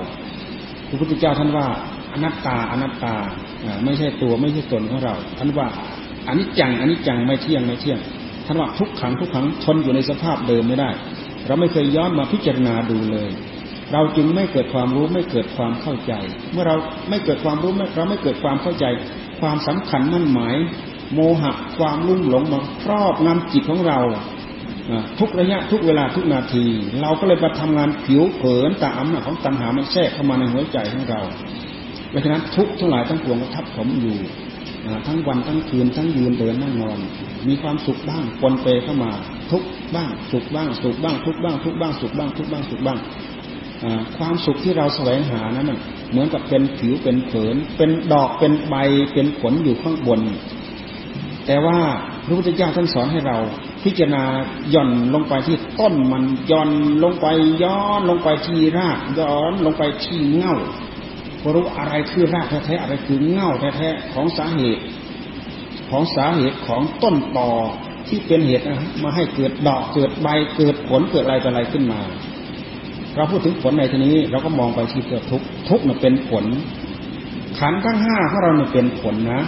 [0.89, 1.67] พระพุทธเจ้าท่านว่า
[2.13, 3.15] อนัตตาอนัตตา
[3.85, 5.67] ไม่ใช่ตัวไม่ใช่ตนของเรา ท่านว่า
[6.27, 7.99] อันนี้จังอันนี้จังไม่เที่ยงไม่เที่ยง
[8.47, 10.91] ท่านว่าทุกขังทุกขังทนอยู่ในสภาพเดิมไม่ได้
[11.47, 13.31] เราไม่เคยย้อนมาพิจารณาดูเลย
[13.93, 16.13] เราจึงไม่เกิดความรู้ไม่เกิดความเข้าใจ
[16.53, 16.77] เมื่อเรา
[17.11, 18.85] ไม่เกิดความรู้เราไม่เกิดความเข้าใจ
[19.41, 20.57] ความสำคัญมั่นหมาย
[21.15, 24.01] โมหะความลุ่มหลงมาครอบงำจิตของเรา
[25.19, 26.65] ทุกระยะทุกเวลาทุกนาที
[27.03, 31.21] เราก็เลยมาทำงานผิวเผินตามอำนาจของตัณหามันแทรกเข้ามาในหัวใจของเรา
[32.11, 34.19] เพราะฉะนั้นทุกทั้งหลายทั้งปวงก็ทับผมอยู่
[35.07, 36.99] ทั้งวันทั้งคืนทั้งยืนเดินนั่งนอน
[37.49, 39.11] มีความสุขบ้างปนเปเข้ามา
[39.51, 39.63] ทุก
[39.95, 42.99] บ้างสุขบ้างสุขบ้างทุกบ้างทุกบ้างสุขบ้างทุกบ้างสุขบ้าง
[44.17, 45.73] ความสุขที่เราแสวงหานั้น
[46.11, 48.75] เหมือนกับเป็นผิวเป็นเผิน เป็นดอกเป็นใบ
[49.13, 50.21] เป็นผลอยู่ข้างบน
[51.47, 51.79] แต่ว่า
[52.25, 53.39] พระพุทธเจ้าท่านสอนให้เรา
[53.85, 54.25] พิจารณา
[54.75, 56.71] ย่อนลงไปที่ต้นมันย่อน
[57.03, 57.27] ลงไป
[57.63, 60.57] ย้อนลงไปที่รากย้อนลงไปที่เง่า
[61.43, 64.83] พรู้อะไรคือรากแท้ๆอะไรคือเง่าแท้ๆของสาเหตุ
[65.91, 67.51] ของสาเหตุของต้นตอ
[68.09, 72.01] ที่เป็นเหตุนะมาให้เกิดดอกเกิดใบเกิดผลเกิดอะไรต่ออะไรขึ้นมา
[73.17, 76.45] เราพูดถึงผลในทีนี้ เราก็มองไปที่เกิดทุกทุกเนี่ยเป็นผล
[77.59, 79.43] ขันทั้งห้าของเราเนี่ยเป็นผลนะ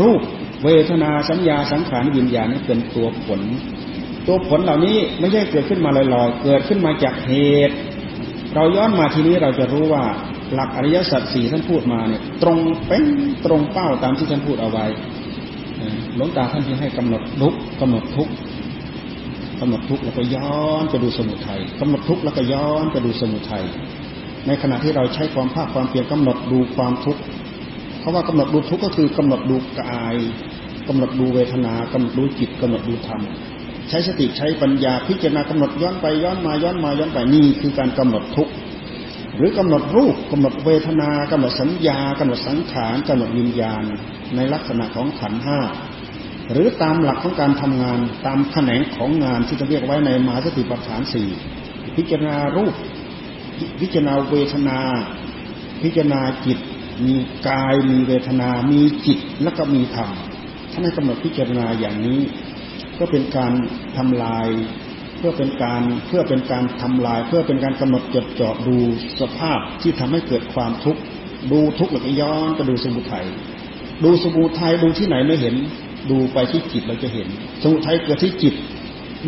[0.00, 0.20] รูป
[0.64, 3.40] เวทนาสัญญาสังขารวิญญาณนี่เป็นตัวผล
[4.26, 7.32] ตัวผลเหล่านี้ไม่ใช่เกิดขึ้นมาลอยๆ เกิดขึ้นมาจากเห
[7.68, 7.74] ตุ
[8.54, 10.04] เราย้อนมาทีนี้เราจะรู้ว่า
[10.54, 12.58] หลักอริยสัจสี่ท่านพูดมาเนี่ย ตรง
[12.88, 13.02] เป็น
[13.44, 14.86] ตรงเป้าตามที่ท่านพูดเอาไว้
[16.16, 18.28] หลวงตาท่านที่ให้กำหนดทุกกำหนดทุก
[19.60, 23.64] กำหนดทุกแล้วก็ย้อนไปดูสมุทัยกำหนดทุกแล้วก็ย้อนไปดูสมุทัย
[24.46, 27.20] ในขณะที่เราใช้ความภาคความเพียรกำหนดดูความทุกข์
[28.00, 30.16] เขาะว่ากำหนดดูทุกข์ก็คือกำหนดดูกาย
[30.88, 33.20] กำหนดดูเวทนากำหนดดูจิตกำหนดดูธรรม
[33.88, 38.52] ใช้สติใช้ปัญญาพิจารณากำหนดย้อนไปย้อนมาย้อนมาย้อนไปนี่คือการกำหนดทุกข์
[39.36, 43.82] หรือกำหนดรูปกำหนดเวทนากำหนดสัญญากำหนดสังขารกำหนดวิญญาณ
[44.36, 45.58] ในลักษณะของขันห้า
[46.52, 51.28] หรือตามหลักของการทำงานตามแขนงของงานที่จะเรียกไว้ในมหาสติปัฏฐานสี่
[51.96, 52.74] พิจารณารูป
[53.80, 54.78] พิจารณาเวทนา
[55.82, 56.58] พิจารณาจิต
[57.06, 57.16] มี
[57.48, 60.10] กายมีเวทนา มีจิตแล้วก็มีธรรม
[60.72, 62.20] ท่านให้กำหนดพิจารณาอย่างนี้
[62.98, 63.52] ก็เป็นการ
[63.96, 64.48] ทำลาย
[65.16, 68.76] เพื่อเป็นการเพื่อเป็นการทำลาย เพื่อเป็นการกำหนดจดจ่อดู
[69.20, 71.00] สภาพที่ทำให้เกิดความทุกข์
[71.52, 73.26] ดูทุกข์หรือย้อนไปดูสมุทัย
[74.04, 75.54] ดูสมุทัยดูที่ไหนไม่เห็น
[76.10, 77.28] ดูไปที่จิตเราจะเห็น
[77.62, 78.54] สมุทัยเกิดที่จิต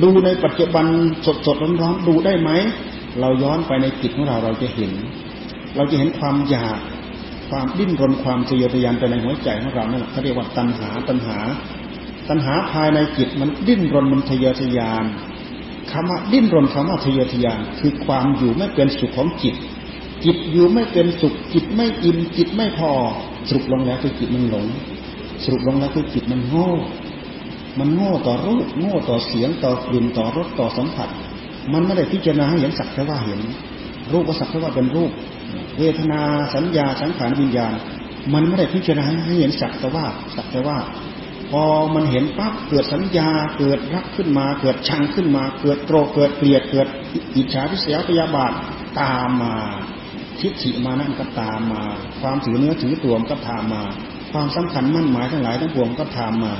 [0.02, 0.86] ดูในปัจจุบัน
[1.26, 2.50] สดสดร้อนร้อนดูได้ไหม
[3.20, 4.92] เราย้อนไปในจิตของเราเราจะเห็น
[5.76, 6.78] เราจะเห็นความอยาก
[7.50, 11.38] ความดิ้นรนความทะเยอทะยานไปในหัวใจของเรานั่นแหละเขาเรียกว่าตัณหาตัณหา
[12.28, 15.04] ตัณหาภายในจิตมันดิ้นรนมันทะเยอทะยาน
[15.92, 19.54] คำว่าดิ้นรนคำว่าทะเยอทะยาน คือความอยู่ไม่เป็นสุขของจิต
[20.24, 22.90] จิตอยู่ไม่เป็นสุขจิตไม่อิ่มจิตไม่พอ
[23.48, 24.66] สรุปลงแล้วคือจิตมันหลง
[25.44, 26.70] สรุปลงแล้วคือจิตมันโง่
[27.78, 31.08] มันโง่ต่อรูป โง่ต่อเสียงต่อกลิ่นต่อรสต่อสัมผัส
[31.72, 33.40] มันไม่ได้พิจารณาให้เห็นสักแค่ว่าเห็น
[34.12, 35.10] รูปก็สักแค่ว่าเป็นรูป
[35.78, 36.20] เวทนา
[36.54, 37.72] สัญญาสังขารวิญญาณ
[38.34, 40.78] มันไม่ได้พิจารณาให้เห็นสักแต่ว่าสักแต่ว่า
[41.50, 41.64] พอ
[41.94, 43.28] มันเห็นปั๊บเกิดสัญญา
[43.58, 46.88] เกิดรักขึ้นมา เกิดชังขึ้นมา เกิดโกรธเกิดเกลียดเกิด
[47.36, 48.52] อิจฉาทิษยพยาบาท
[49.00, 49.54] ตามมา
[50.40, 51.82] ทิฏฐิมานั่นก็ตามมา
[52.20, 53.82] ความถือเนื้อถือตัวมันก็ตามมา
[54.32, 56.54] ความสำคัญมั่นหมายทั้งหลายทั้งปวงก็ตามมา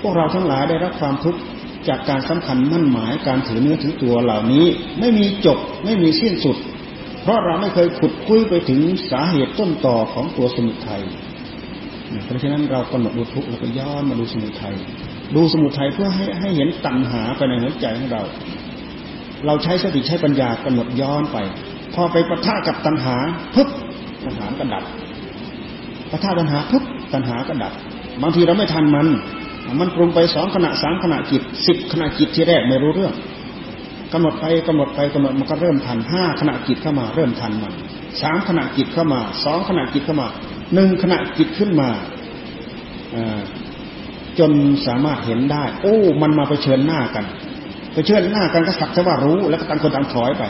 [0.00, 1.40] พวกเราทั้งหลายได้รับความทุกข์
[1.88, 4.66] จากการสำคัญมั่นหมายการถือเนื้อถือตัวเหล่านี้
[5.00, 6.56] ไม่มีจบไม่มีสิ้นสุด
[7.22, 8.80] เพราะเราไม่เคยขุดคุยไปถึง
[9.10, 11.02] สาเหตุต้นต่อของตัวสมุทัย
[12.24, 14.74] เพราะฉะนั้นเรากำหนดดูทุกข์แล้วก็ย้อนมาดูสมุทัย
[15.34, 18.22] ดูสมุทัยเพื่อให้ให้เห็นตัณหาไปในหัวใจของเรา
[19.46, 21.38] เราใช้สติใช้ปัญญากำหนดย้อนไป
[21.94, 23.16] พอไปประทะกับตัณหา
[23.54, 23.68] ปึ๊บ
[24.24, 24.84] ตัณหาก็ดับ
[26.14, 26.84] พอถ้าตัณหาปุ๊บ
[27.14, 27.72] ตัณหาก็ดับ
[28.22, 29.06] บางทีเราไม่ทันมัน
[29.80, 33.12] มันปรุงไปสองขณะสามขณะจิตสิบขณะจิตที่แรกไม่รู้เรื่อง
[34.12, 37.72] กำหนดไปกำหนดไปกำหนดมันก็เริ่มทันห้าขณะจิตเข้ามาเริ่มทันมัน
[38.22, 40.28] สามขณะจิตเข้ามาสองขณะจิตเข้ามา
[40.74, 41.88] หนึ่งขณะจิตขึ้นมา
[44.38, 44.52] จน
[44.86, 47.24] สามารถเห็นได้ โอ้ มันมาไปเชิญหน้ากัน
[47.92, 50.44] ไปเชิญหน้ากันก็สักแต่ว่ารู้ แล้วก็ต่างคนต่างถอยไป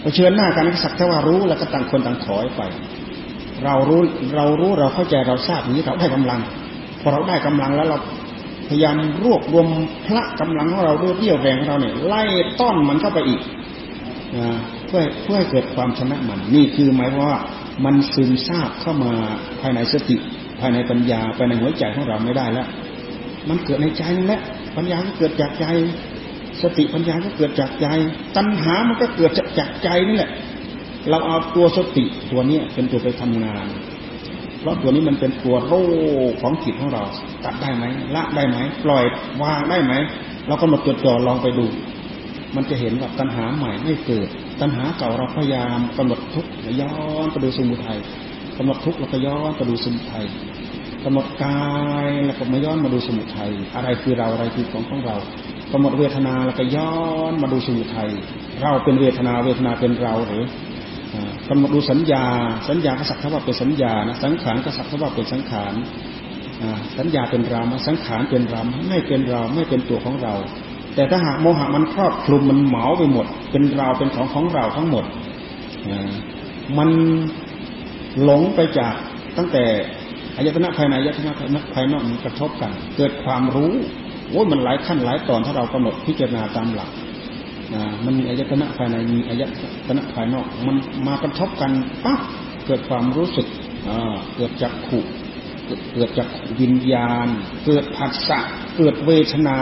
[0.00, 2.62] ไปเชิญหน้ากันก็สักแต่ว่ารู้ แล้วก็ต่างคนต่างถอยไป
[3.64, 4.00] เรารู้
[4.36, 6.40] เรารู้เราเข้าใจเราทราบนี้เราได้กำลัง
[7.00, 7.98] พอเราได้กำลังแล้วเรา
[8.68, 8.94] พยายาม
[9.24, 9.66] รวบรวม
[10.06, 12.22] พระกำลังของเราด้วยเรี่ยวแรงของเราเนี่ยไล่
[12.60, 13.40] ต้อนมันเข้าไปอีก
[14.86, 17.40] เพื่อเพื่อให้เกิดความชนะมัน นี่คือหมายว่า
[17.84, 19.12] มันซึมซาบเข้ามา
[19.60, 20.16] ภายในสติ
[20.60, 22.66] ภายในปัญญาภายในหัวใจของเราไม่ได้แล้ว
[23.48, 24.40] มันเกิดในใจนั่นแหละ
[24.76, 25.66] ปัญญาก็เกิดจากใจ
[26.62, 27.86] สติปัญญาก็เกิดจากใจ
[28.36, 30.30] ตัณหามันก็เกิดจากใจนี่แหละ
[31.10, 33.66] เราเอาตัวสติตัวนี้เป็นตัวไปทำงาน
[34.60, 35.74] เพราะตัวนี้มันเป็นตัวโร
[36.30, 37.04] คของจิตของเรา
[37.44, 37.84] ตัดได้ไหม
[38.14, 39.04] ละได้ไหมปล่อย
[39.42, 39.92] วางได้ไหม
[40.46, 41.66] เราก็มาจดจ่อลองไปดู
[42.56, 44.28] มันจะเห็นว่าตัณหาใหม่ไม่เกิด
[44.60, 46.50] ตัณหาเก่าเราพยายามกำหนดทุกข์
[46.80, 46.94] ย้อ
[47.24, 47.98] นไปดูสมุทัย
[48.56, 50.26] กำหนดทุกข์แล้วก็ย้อนไปดูสมุทัย
[51.04, 51.62] กำหนดกา
[52.06, 55.16] ยแล้วก็มาย้อนมาดูสมุทัยอะไรคือเราอะไรคือของของเรา
[55.72, 56.94] กำหนดเวทนาแล้วก็ย้อ
[57.30, 58.10] นมาดูสมุทัย
[58.62, 60.44] เราเป็นเวทนาเวทนาเป็นเราหรือ
[61.48, 62.24] กำหนดดูสัญญา
[62.68, 65.72] สัญญาก็สักเท่าว่าเป็นสัญญานะสังขารก็สักเท่าว่าเป็นสังขาร
[66.98, 70.34] สัญญาเป็นเราสังขารเป็นเราไม่เป็นเราไม่เป็นตัวของเรา
[70.94, 75.04] แต่ถ้าหากโมหะมันครอบคลุมมันเหมาไปหมด เป็นเราเป็นของของเราทั้งหมด
[76.78, 76.90] มัน
[78.22, 78.94] หลงไปจาก
[79.36, 79.64] ตั้งแต่
[80.36, 83.72] อายตนะภายในอายตนะภายนอกมันกระทบกัน เกิดความรู้
[84.30, 86.90] โอ้ยมันหลายขั้นหลายตอนถ้าเรากำหนดพิจารณาตามหลัก
[88.04, 89.42] มันมีอายตนะภายในมีอาย
[89.86, 91.72] ตนะภายนอก มันมากระทบกัน
[92.04, 92.20] ปั๊บ
[92.66, 93.46] เกิดความรู้สึก
[94.36, 95.00] เกิดจากขุ
[95.94, 96.28] เกิดจาก
[96.60, 97.26] วิญญาณ
[97.64, 98.40] เกิดผัสสะ
[98.76, 99.58] เกิดเวทนา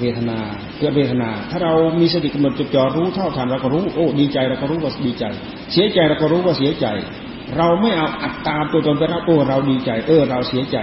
[0.00, 0.38] เวทนา
[0.78, 5.24] เกิดเวทนา ถ้าเรามีสติกำหนดจดจ่อรู้เท่าทันเราก็รู้โอ้ดีใจเราก็รู้ว่าดีใจ
[5.72, 6.86] เสียใจเราก็รู้ว่าเสียใจ
[7.56, 10.78] เราไม่เอาอัตตาตัวตนไปรับตัวเราดีใจเออเราเสียใจ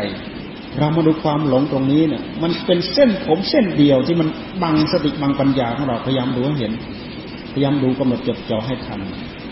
[0.80, 4.28] เรามาดูความหลงตรงนี้เนี่ย มันเป็นเส้นผมเส้นเดียวที่มัน
[4.64, 6.74] บังสติบังปัญญาของเราพยายามดูให้เห็น
[7.54, 9.00] พยายามดูกำหนดจดจ่อให้ทัน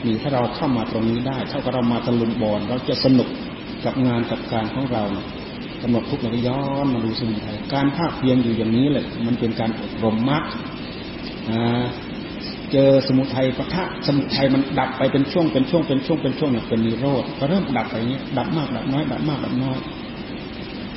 [0.05, 3.29] นี่ถ้าเราเข้ามาตรงนี้ได้ เท่ากับเรามาตะลุมบอลเราจะสนุก
[3.85, 5.03] กับงานกับการของเรา
[5.81, 10.43] กำหนดทุกข์เราย้อนมาดูสมุทัยการภาคเพียรอยู่อย่างนี้แหละมันเป็นการอบรมมรรค
[12.71, 19.77] เจอสมุทัยปะทะสมุทัยมันดับไปเป็นช่วงเป็นช่วงเป็นช่วงเป็นช่วงเนี่ยเป็นนิโรธก็เริ่มดับไปเนี้ยดับมากดับน้อยดับมากดับน้อย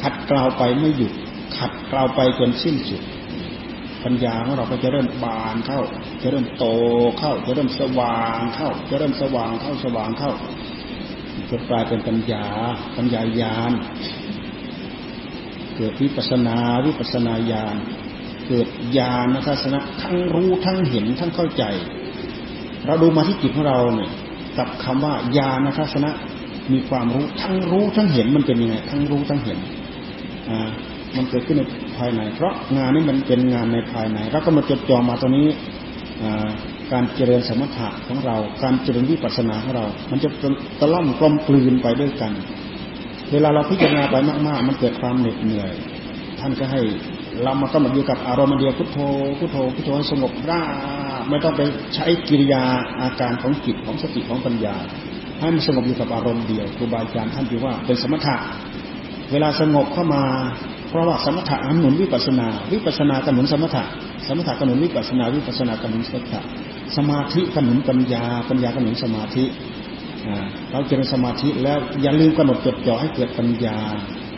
[0.03, 1.13] ขัดเกลาไปไม่หยุด
[1.59, 3.03] ขัดเกลาไปจนสิ้นสุด
[4.05, 5.81] ปัญญาของเราก็จะเริ่มบานเข้า
[6.23, 6.65] จะเริ่มโต
[7.19, 10.33] เข้า จะเริ่มสว่างเข้า จะเริ่มสว่างเข้าสว่างเข้า
[11.51, 12.47] จนกลายเป็นปัญญา
[12.97, 13.73] ปัญญาญาณ
[15.77, 17.77] เกิดวิปัสนาวิปัสนาญาณ
[18.49, 21.65] เกิดญาณทัศนะทั้งรู้ทั้งเห็นทั้งเข้าใจ
[22.87, 24.11] เราดูมาที่จิตของเราเนี่ย
[24.59, 26.11] กับคำว่าญาณทัศนะ
[26.73, 30.61] มีความรู้ทั้งรู้ทั้งเห็นมันเป็นยังไงทั้งรู้ทั้งเห็นา
[31.17, 31.63] มันเกิดขึ้นใน
[31.97, 35.49] ภายใน เพราะงานนี้มันเป็นงานในภายในเราก็มาจดจ่อมาตรงนี้
[36.93, 40.29] การเจริญสมถะของเรา การเจริญวิปัสสนาของเรา มันจะ
[40.81, 42.33] ตะล่อมกลมกลืนไปด้วยกัน
[43.33, 45.71] เวลาเราพิจารณาไปมาก ๆ มันเกิดความเหน็ดเหนื่อย
[46.41, 46.81] ท่านก็ให้
[47.43, 48.99] เรามากำหนดอยู่กับอารมณ์เดียวพุทโธ
[49.39, 50.63] พุทโธพุทโธให้สงบร่า
[51.29, 51.61] ไม่ต้องไป
[51.95, 52.63] ใช้กิริยา
[53.01, 54.77] อาการของจิตของสติของปัญญา
[55.41, 58.37] ให้มันสงบอยู่กับอารมณ์เดียวครูบาอาจารย์ท่านถือว่าเป็นสมถะ
[59.31, 60.23] เวลาสงบเข้ามา
[60.89, 63.85] เพราะว่าสมถะนั้นหนุนวิปัสนา วิปัสนากหนุนสมถะ
[64.27, 66.41] สมถะกหนุนวิปัสนา วิปัสนากหนุนสมถะ
[66.97, 69.45] สมาธิกหนุนปัญญา ปัญญากหนุนสมาธิ
[70.73, 73.79] เราเจริญสมาธิแล้วอย่าลืมกำหนดจดจ่อให้เกิดปัญญา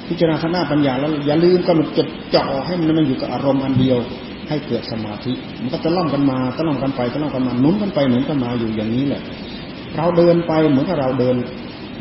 [0.08, 3.98] พิจารณาทางหน้าปัญญาแล้วอย่าลืมกำหนดจดจ่อให้มันมันอยู่กับอารมณ์อันเดียว
[4.48, 5.32] ให้เกิดสมาธิ
[5.62, 9.22] มันก็จะล่อมกันมาตะล่อมกันไปตะล่อมกันมาหนุนกันไปหนุนกันมาอยู่อย่างนี้แหละ
[9.96, 11.36] เราเดินไปเหมือนกับเราเดิน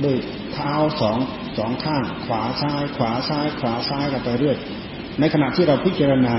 [0.03, 0.15] ด้วย
[0.53, 1.17] เท้าสอง
[1.57, 4.57] สองข้าง ขวาซ้าย ขวาซ้าย ขวาซ้ายกันไปเรื่อย
[5.19, 6.37] ในขณะที่เราพิจารณา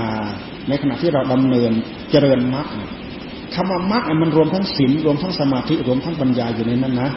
[0.69, 1.71] ในขณะที่เราดำเนิน
[2.11, 2.67] เจริญมรรค
[3.55, 7.09] คำว่ามรรคมันรวมทั้งศีลรวมทั้งสมาธิรวมทั้งปัญญาอยู่ในนั้นนะ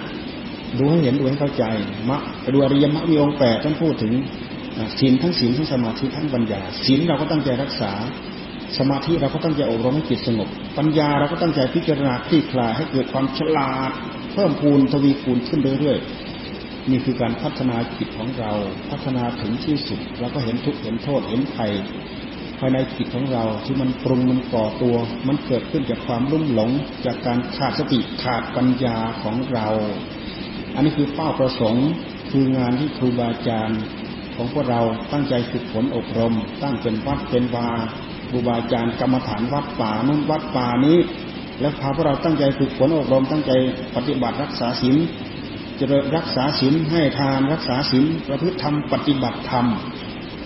[0.79, 1.65] ดูให้เห็นดูให้เข้าใจ
[2.11, 2.23] มรรค
[2.55, 4.13] ดูอริยมรรคมีองค์แปดท่านพูดถึง
[4.99, 7.93] ศีลทั้งศีลทั้งสมาธิทั้งปัญญาศีลเราก็ตั้งใจรักษา
[8.79, 13.91] สมาธิเราก็ตั้งใจอบรมให้จิตสงบ ปัญญาเราก็ตั้งใจพิจารณาคลี่คลายให้เกิดความฉลาด
[14.33, 16.28] เพิ่มพูนทวีคูณขึ้นเรื่อยๆ
[16.91, 18.53] นี่คือการพัฒนาจิตของเรา
[18.91, 21.73] พัฒนาถึงที่สุดเราก็เห็นทุกข์เห็นโทษเห็นภัย
[22.59, 24.97] ภายในจิตของเราที่มันปรุงมันก่อตัว
[25.29, 26.71] มันเกิดขึ้นจากความลุ่มหลง
[27.07, 29.69] จากการขาดสติขาดปัญญาของเรา
[30.75, 31.89] อันนี้คือเป้าประสงค์
[32.31, 33.81] คืองานที่ครูบาอาจารย์
[34.35, 34.81] ของพวกเรา
[35.13, 37.69] ตั้งใจฝึกฝนอบรม ตั้งเป็นวัดเป็นวา
[38.29, 40.99] ครูบาอาจารย์กรรมฐานวัดป่านุ่นวัดป่านี้
[41.61, 43.53] แล้วพาพวกเราตั้งใจฝึกฝนอบรม ตั้งใจ
[43.97, 44.97] ปฏิบัติรักษาศีล
[45.81, 49.67] จะรักษาศีลให้ทานรักษาศีลประพฤติธรรมปฏิบัติธรรม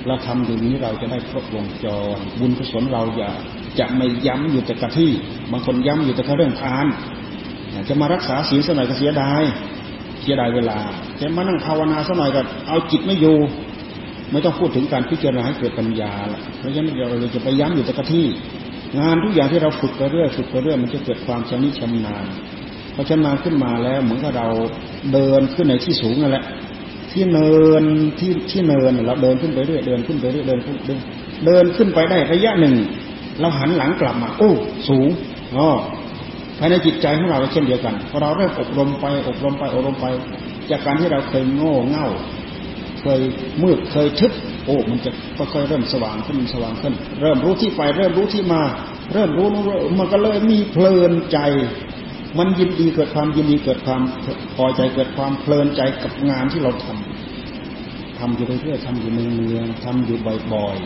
[0.06, 3.32] เราทำอย่างนี้เราจะได้ครบวงจร บุญกุศลเราอย่า
[3.78, 5.10] จะไม่ย้ำอยู่แต่กะที่
[5.52, 6.86] บางคนย้ำอยู่แต่เรื่องทาน
[7.88, 9.42] จะมารักษาศีลสักหน่อยก็เสียดาย
[10.22, 10.78] เสียดายเวลา
[11.20, 13.36] จะมานั่งภาวนาสักหน่อยก็เอาจิตไม่อยู่
[14.32, 18.26] ไม่ต้องพูดถึงการพิจารณาให้เกิดปัญญาละเพราะฉะนั้นเราจะไปย้ำอยู่แต่กะที่
[18.98, 22.26] งานทุกอย่างที่เราฝึกไปเรื่อยฝึกไปเรื่อยมันจะเกิดความชำนิชำนาญ
[22.94, 24.48] พอชำนาญขึ้นมาแล้ว เหมือนกับเรา
[25.12, 26.44] เดินขึ้นในที่สูงนั่นแหละ
[27.12, 27.84] ที่เนิน
[28.18, 30.98] ที่ที่เนินเราเดินขึ้นไปเรื่อยเดินขึ้นไปเรื่อยเดินขึ้นเดิน
[31.46, 32.74] เดินขึ้นไปได้ระยะหนึ่ง
[33.40, 34.50] เราหันหลังกลับมา โอ้
[34.88, 35.08] สูง
[35.56, 35.68] อ๋อ
[36.58, 40.06] ภายในจิตใจของเราเช่นเดียวกันพอเราเริ่มอบรมไปอบรมไปอบรมไป
[40.70, 42.08] จากการที่เราเคยโง่เง่า
[43.00, 43.20] เคย
[43.62, 44.32] มืดเคยทึบ
[44.66, 48.62] โอ้มันจะค่อยๆเริ่มสว่างขึ้นสว่างขึ้น เริ่มรู้ที่ไป เริ่มรู้ที่มา
[49.12, 49.46] เริ่มรู้
[49.98, 51.38] มันก็เลยมีเพลินใจ
[52.38, 54.02] มันยินดีเกิดความยินดีเกิดความ
[54.56, 60.18] พอใจเกิดความเพลินใจกับงานที่เราทำทำอยู่เรื่อยๆทำอยู่เนืองๆทำอยู่
[60.52, 60.76] บ่อย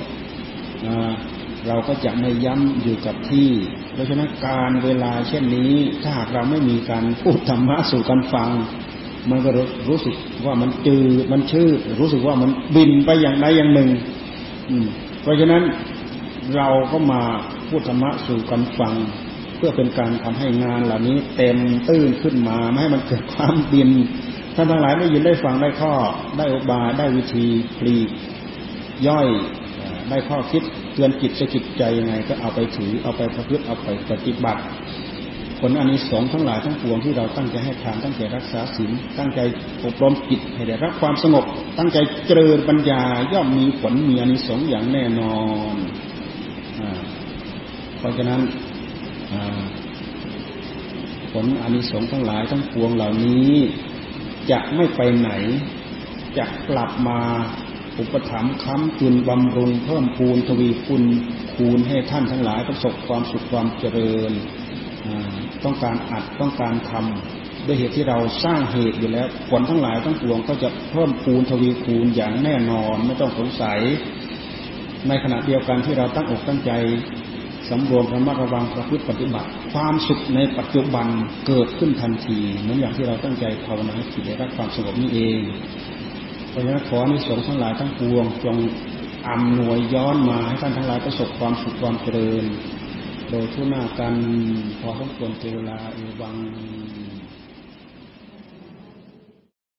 [0.65, 3.51] ๆเราก็จะไม่ย้ำอยู่กับที่
[3.93, 5.73] เพราะฉะนั้นการเวลาเช่นนี้
[6.03, 8.51] ถ้าหากเราไม่มีการพูดธรรมะสู่กันฟัง
[9.31, 9.51] มันก็
[9.89, 10.15] รู้สึก
[10.47, 11.71] ว่ามันจืดมันชื่อ
[12.01, 13.91] รู้สึกว่ามันบินไปอย่างใดอย่างหนึ่ง
[14.71, 14.77] อื
[15.23, 15.63] เพราะฉะนั้น
[16.57, 17.23] เราก็มา
[17.69, 18.95] พูดธรรมะสู่กันฟัง
[19.57, 23.91] เพื่อเป็นการทำให้งานเหล่านี้เต็มตื้นขึ้นมาไม่ให้มันเกิดความบิน
[24.55, 25.93] ท่านทั้งหลายได้ยินได้ฟังได้ข้อ
[26.39, 27.47] ได้อบายได้วิธี
[27.79, 27.97] ปลี
[29.07, 29.29] ย่อย
[30.11, 30.63] ได้ข้อคิด
[30.95, 34.63] เตือนจิตสกิดใจยังไง ก็เอาไปถือเอาไปประพฤติเอาไปปฏิบัติ
[35.61, 39.41] ผลอันนี้สองทั้งหลายทั้งปวงที่เราตั้งใจให้ทานตั้งใจรักษาศีลตั้งใจ
[39.85, 41.45] อบรมจิตให้ได้รับความสงบ
[41.79, 43.03] ตั้งใจเจริญปัญญา
[43.33, 45.37] ย่อมมีผลมีอันนี้สองอย่างแน่นอ
[45.73, 45.75] น
[47.99, 48.41] เพราะฉะนั้น
[51.33, 53.51] ผลอนนี้สงทั้งหลายทั้งปวงเหล่านี้
[54.51, 55.31] จะไม่ไปไหน
[56.39, 57.21] จะกลับมา
[57.99, 61.05] อุปถัมภ์ค้ำจุนบำรุงเพิ่มพูนทวีคุณ
[61.55, 64.33] คูณให้ท่านทั้งหลายประสบความสุขความเจริญ
[65.65, 73.79] ต้องการอัดต้องการทำด้วยเหตุที่เราสร้างเหตุอยู่แล้ว ผลทั้งหลายทั้งปวงก็จะเพิ่มคูณทวีคูณอย่างแน่นอนไม่ต้องสงสัย
[75.09, 76.73] ในขณะเดียวกันที่เราตั้งอกตั้งใจ
[77.71, 81.07] สำรวมระมัดระวังประพฤติปฏิบัติ ความสุขในปัจจุบัน
[81.47, 85.41] เกิดขึ้นทันทีเหมือนอย่างที่เราตั้งใจภาวนาจิตได้รับความสงบนี้เอง
[86.57, 88.57] ราะฉะนั้นขอในสงฆ์ทั้งหลายทั้งปวงจง
[89.29, 92.45] อำนวยย้อนมาให้ท่านทั้งหลายประสบความสุขความเจริญ
[93.31, 94.15] โดยทุกหน้ากัน
[94.81, 96.35] พอสมควรเจรลาเอวัง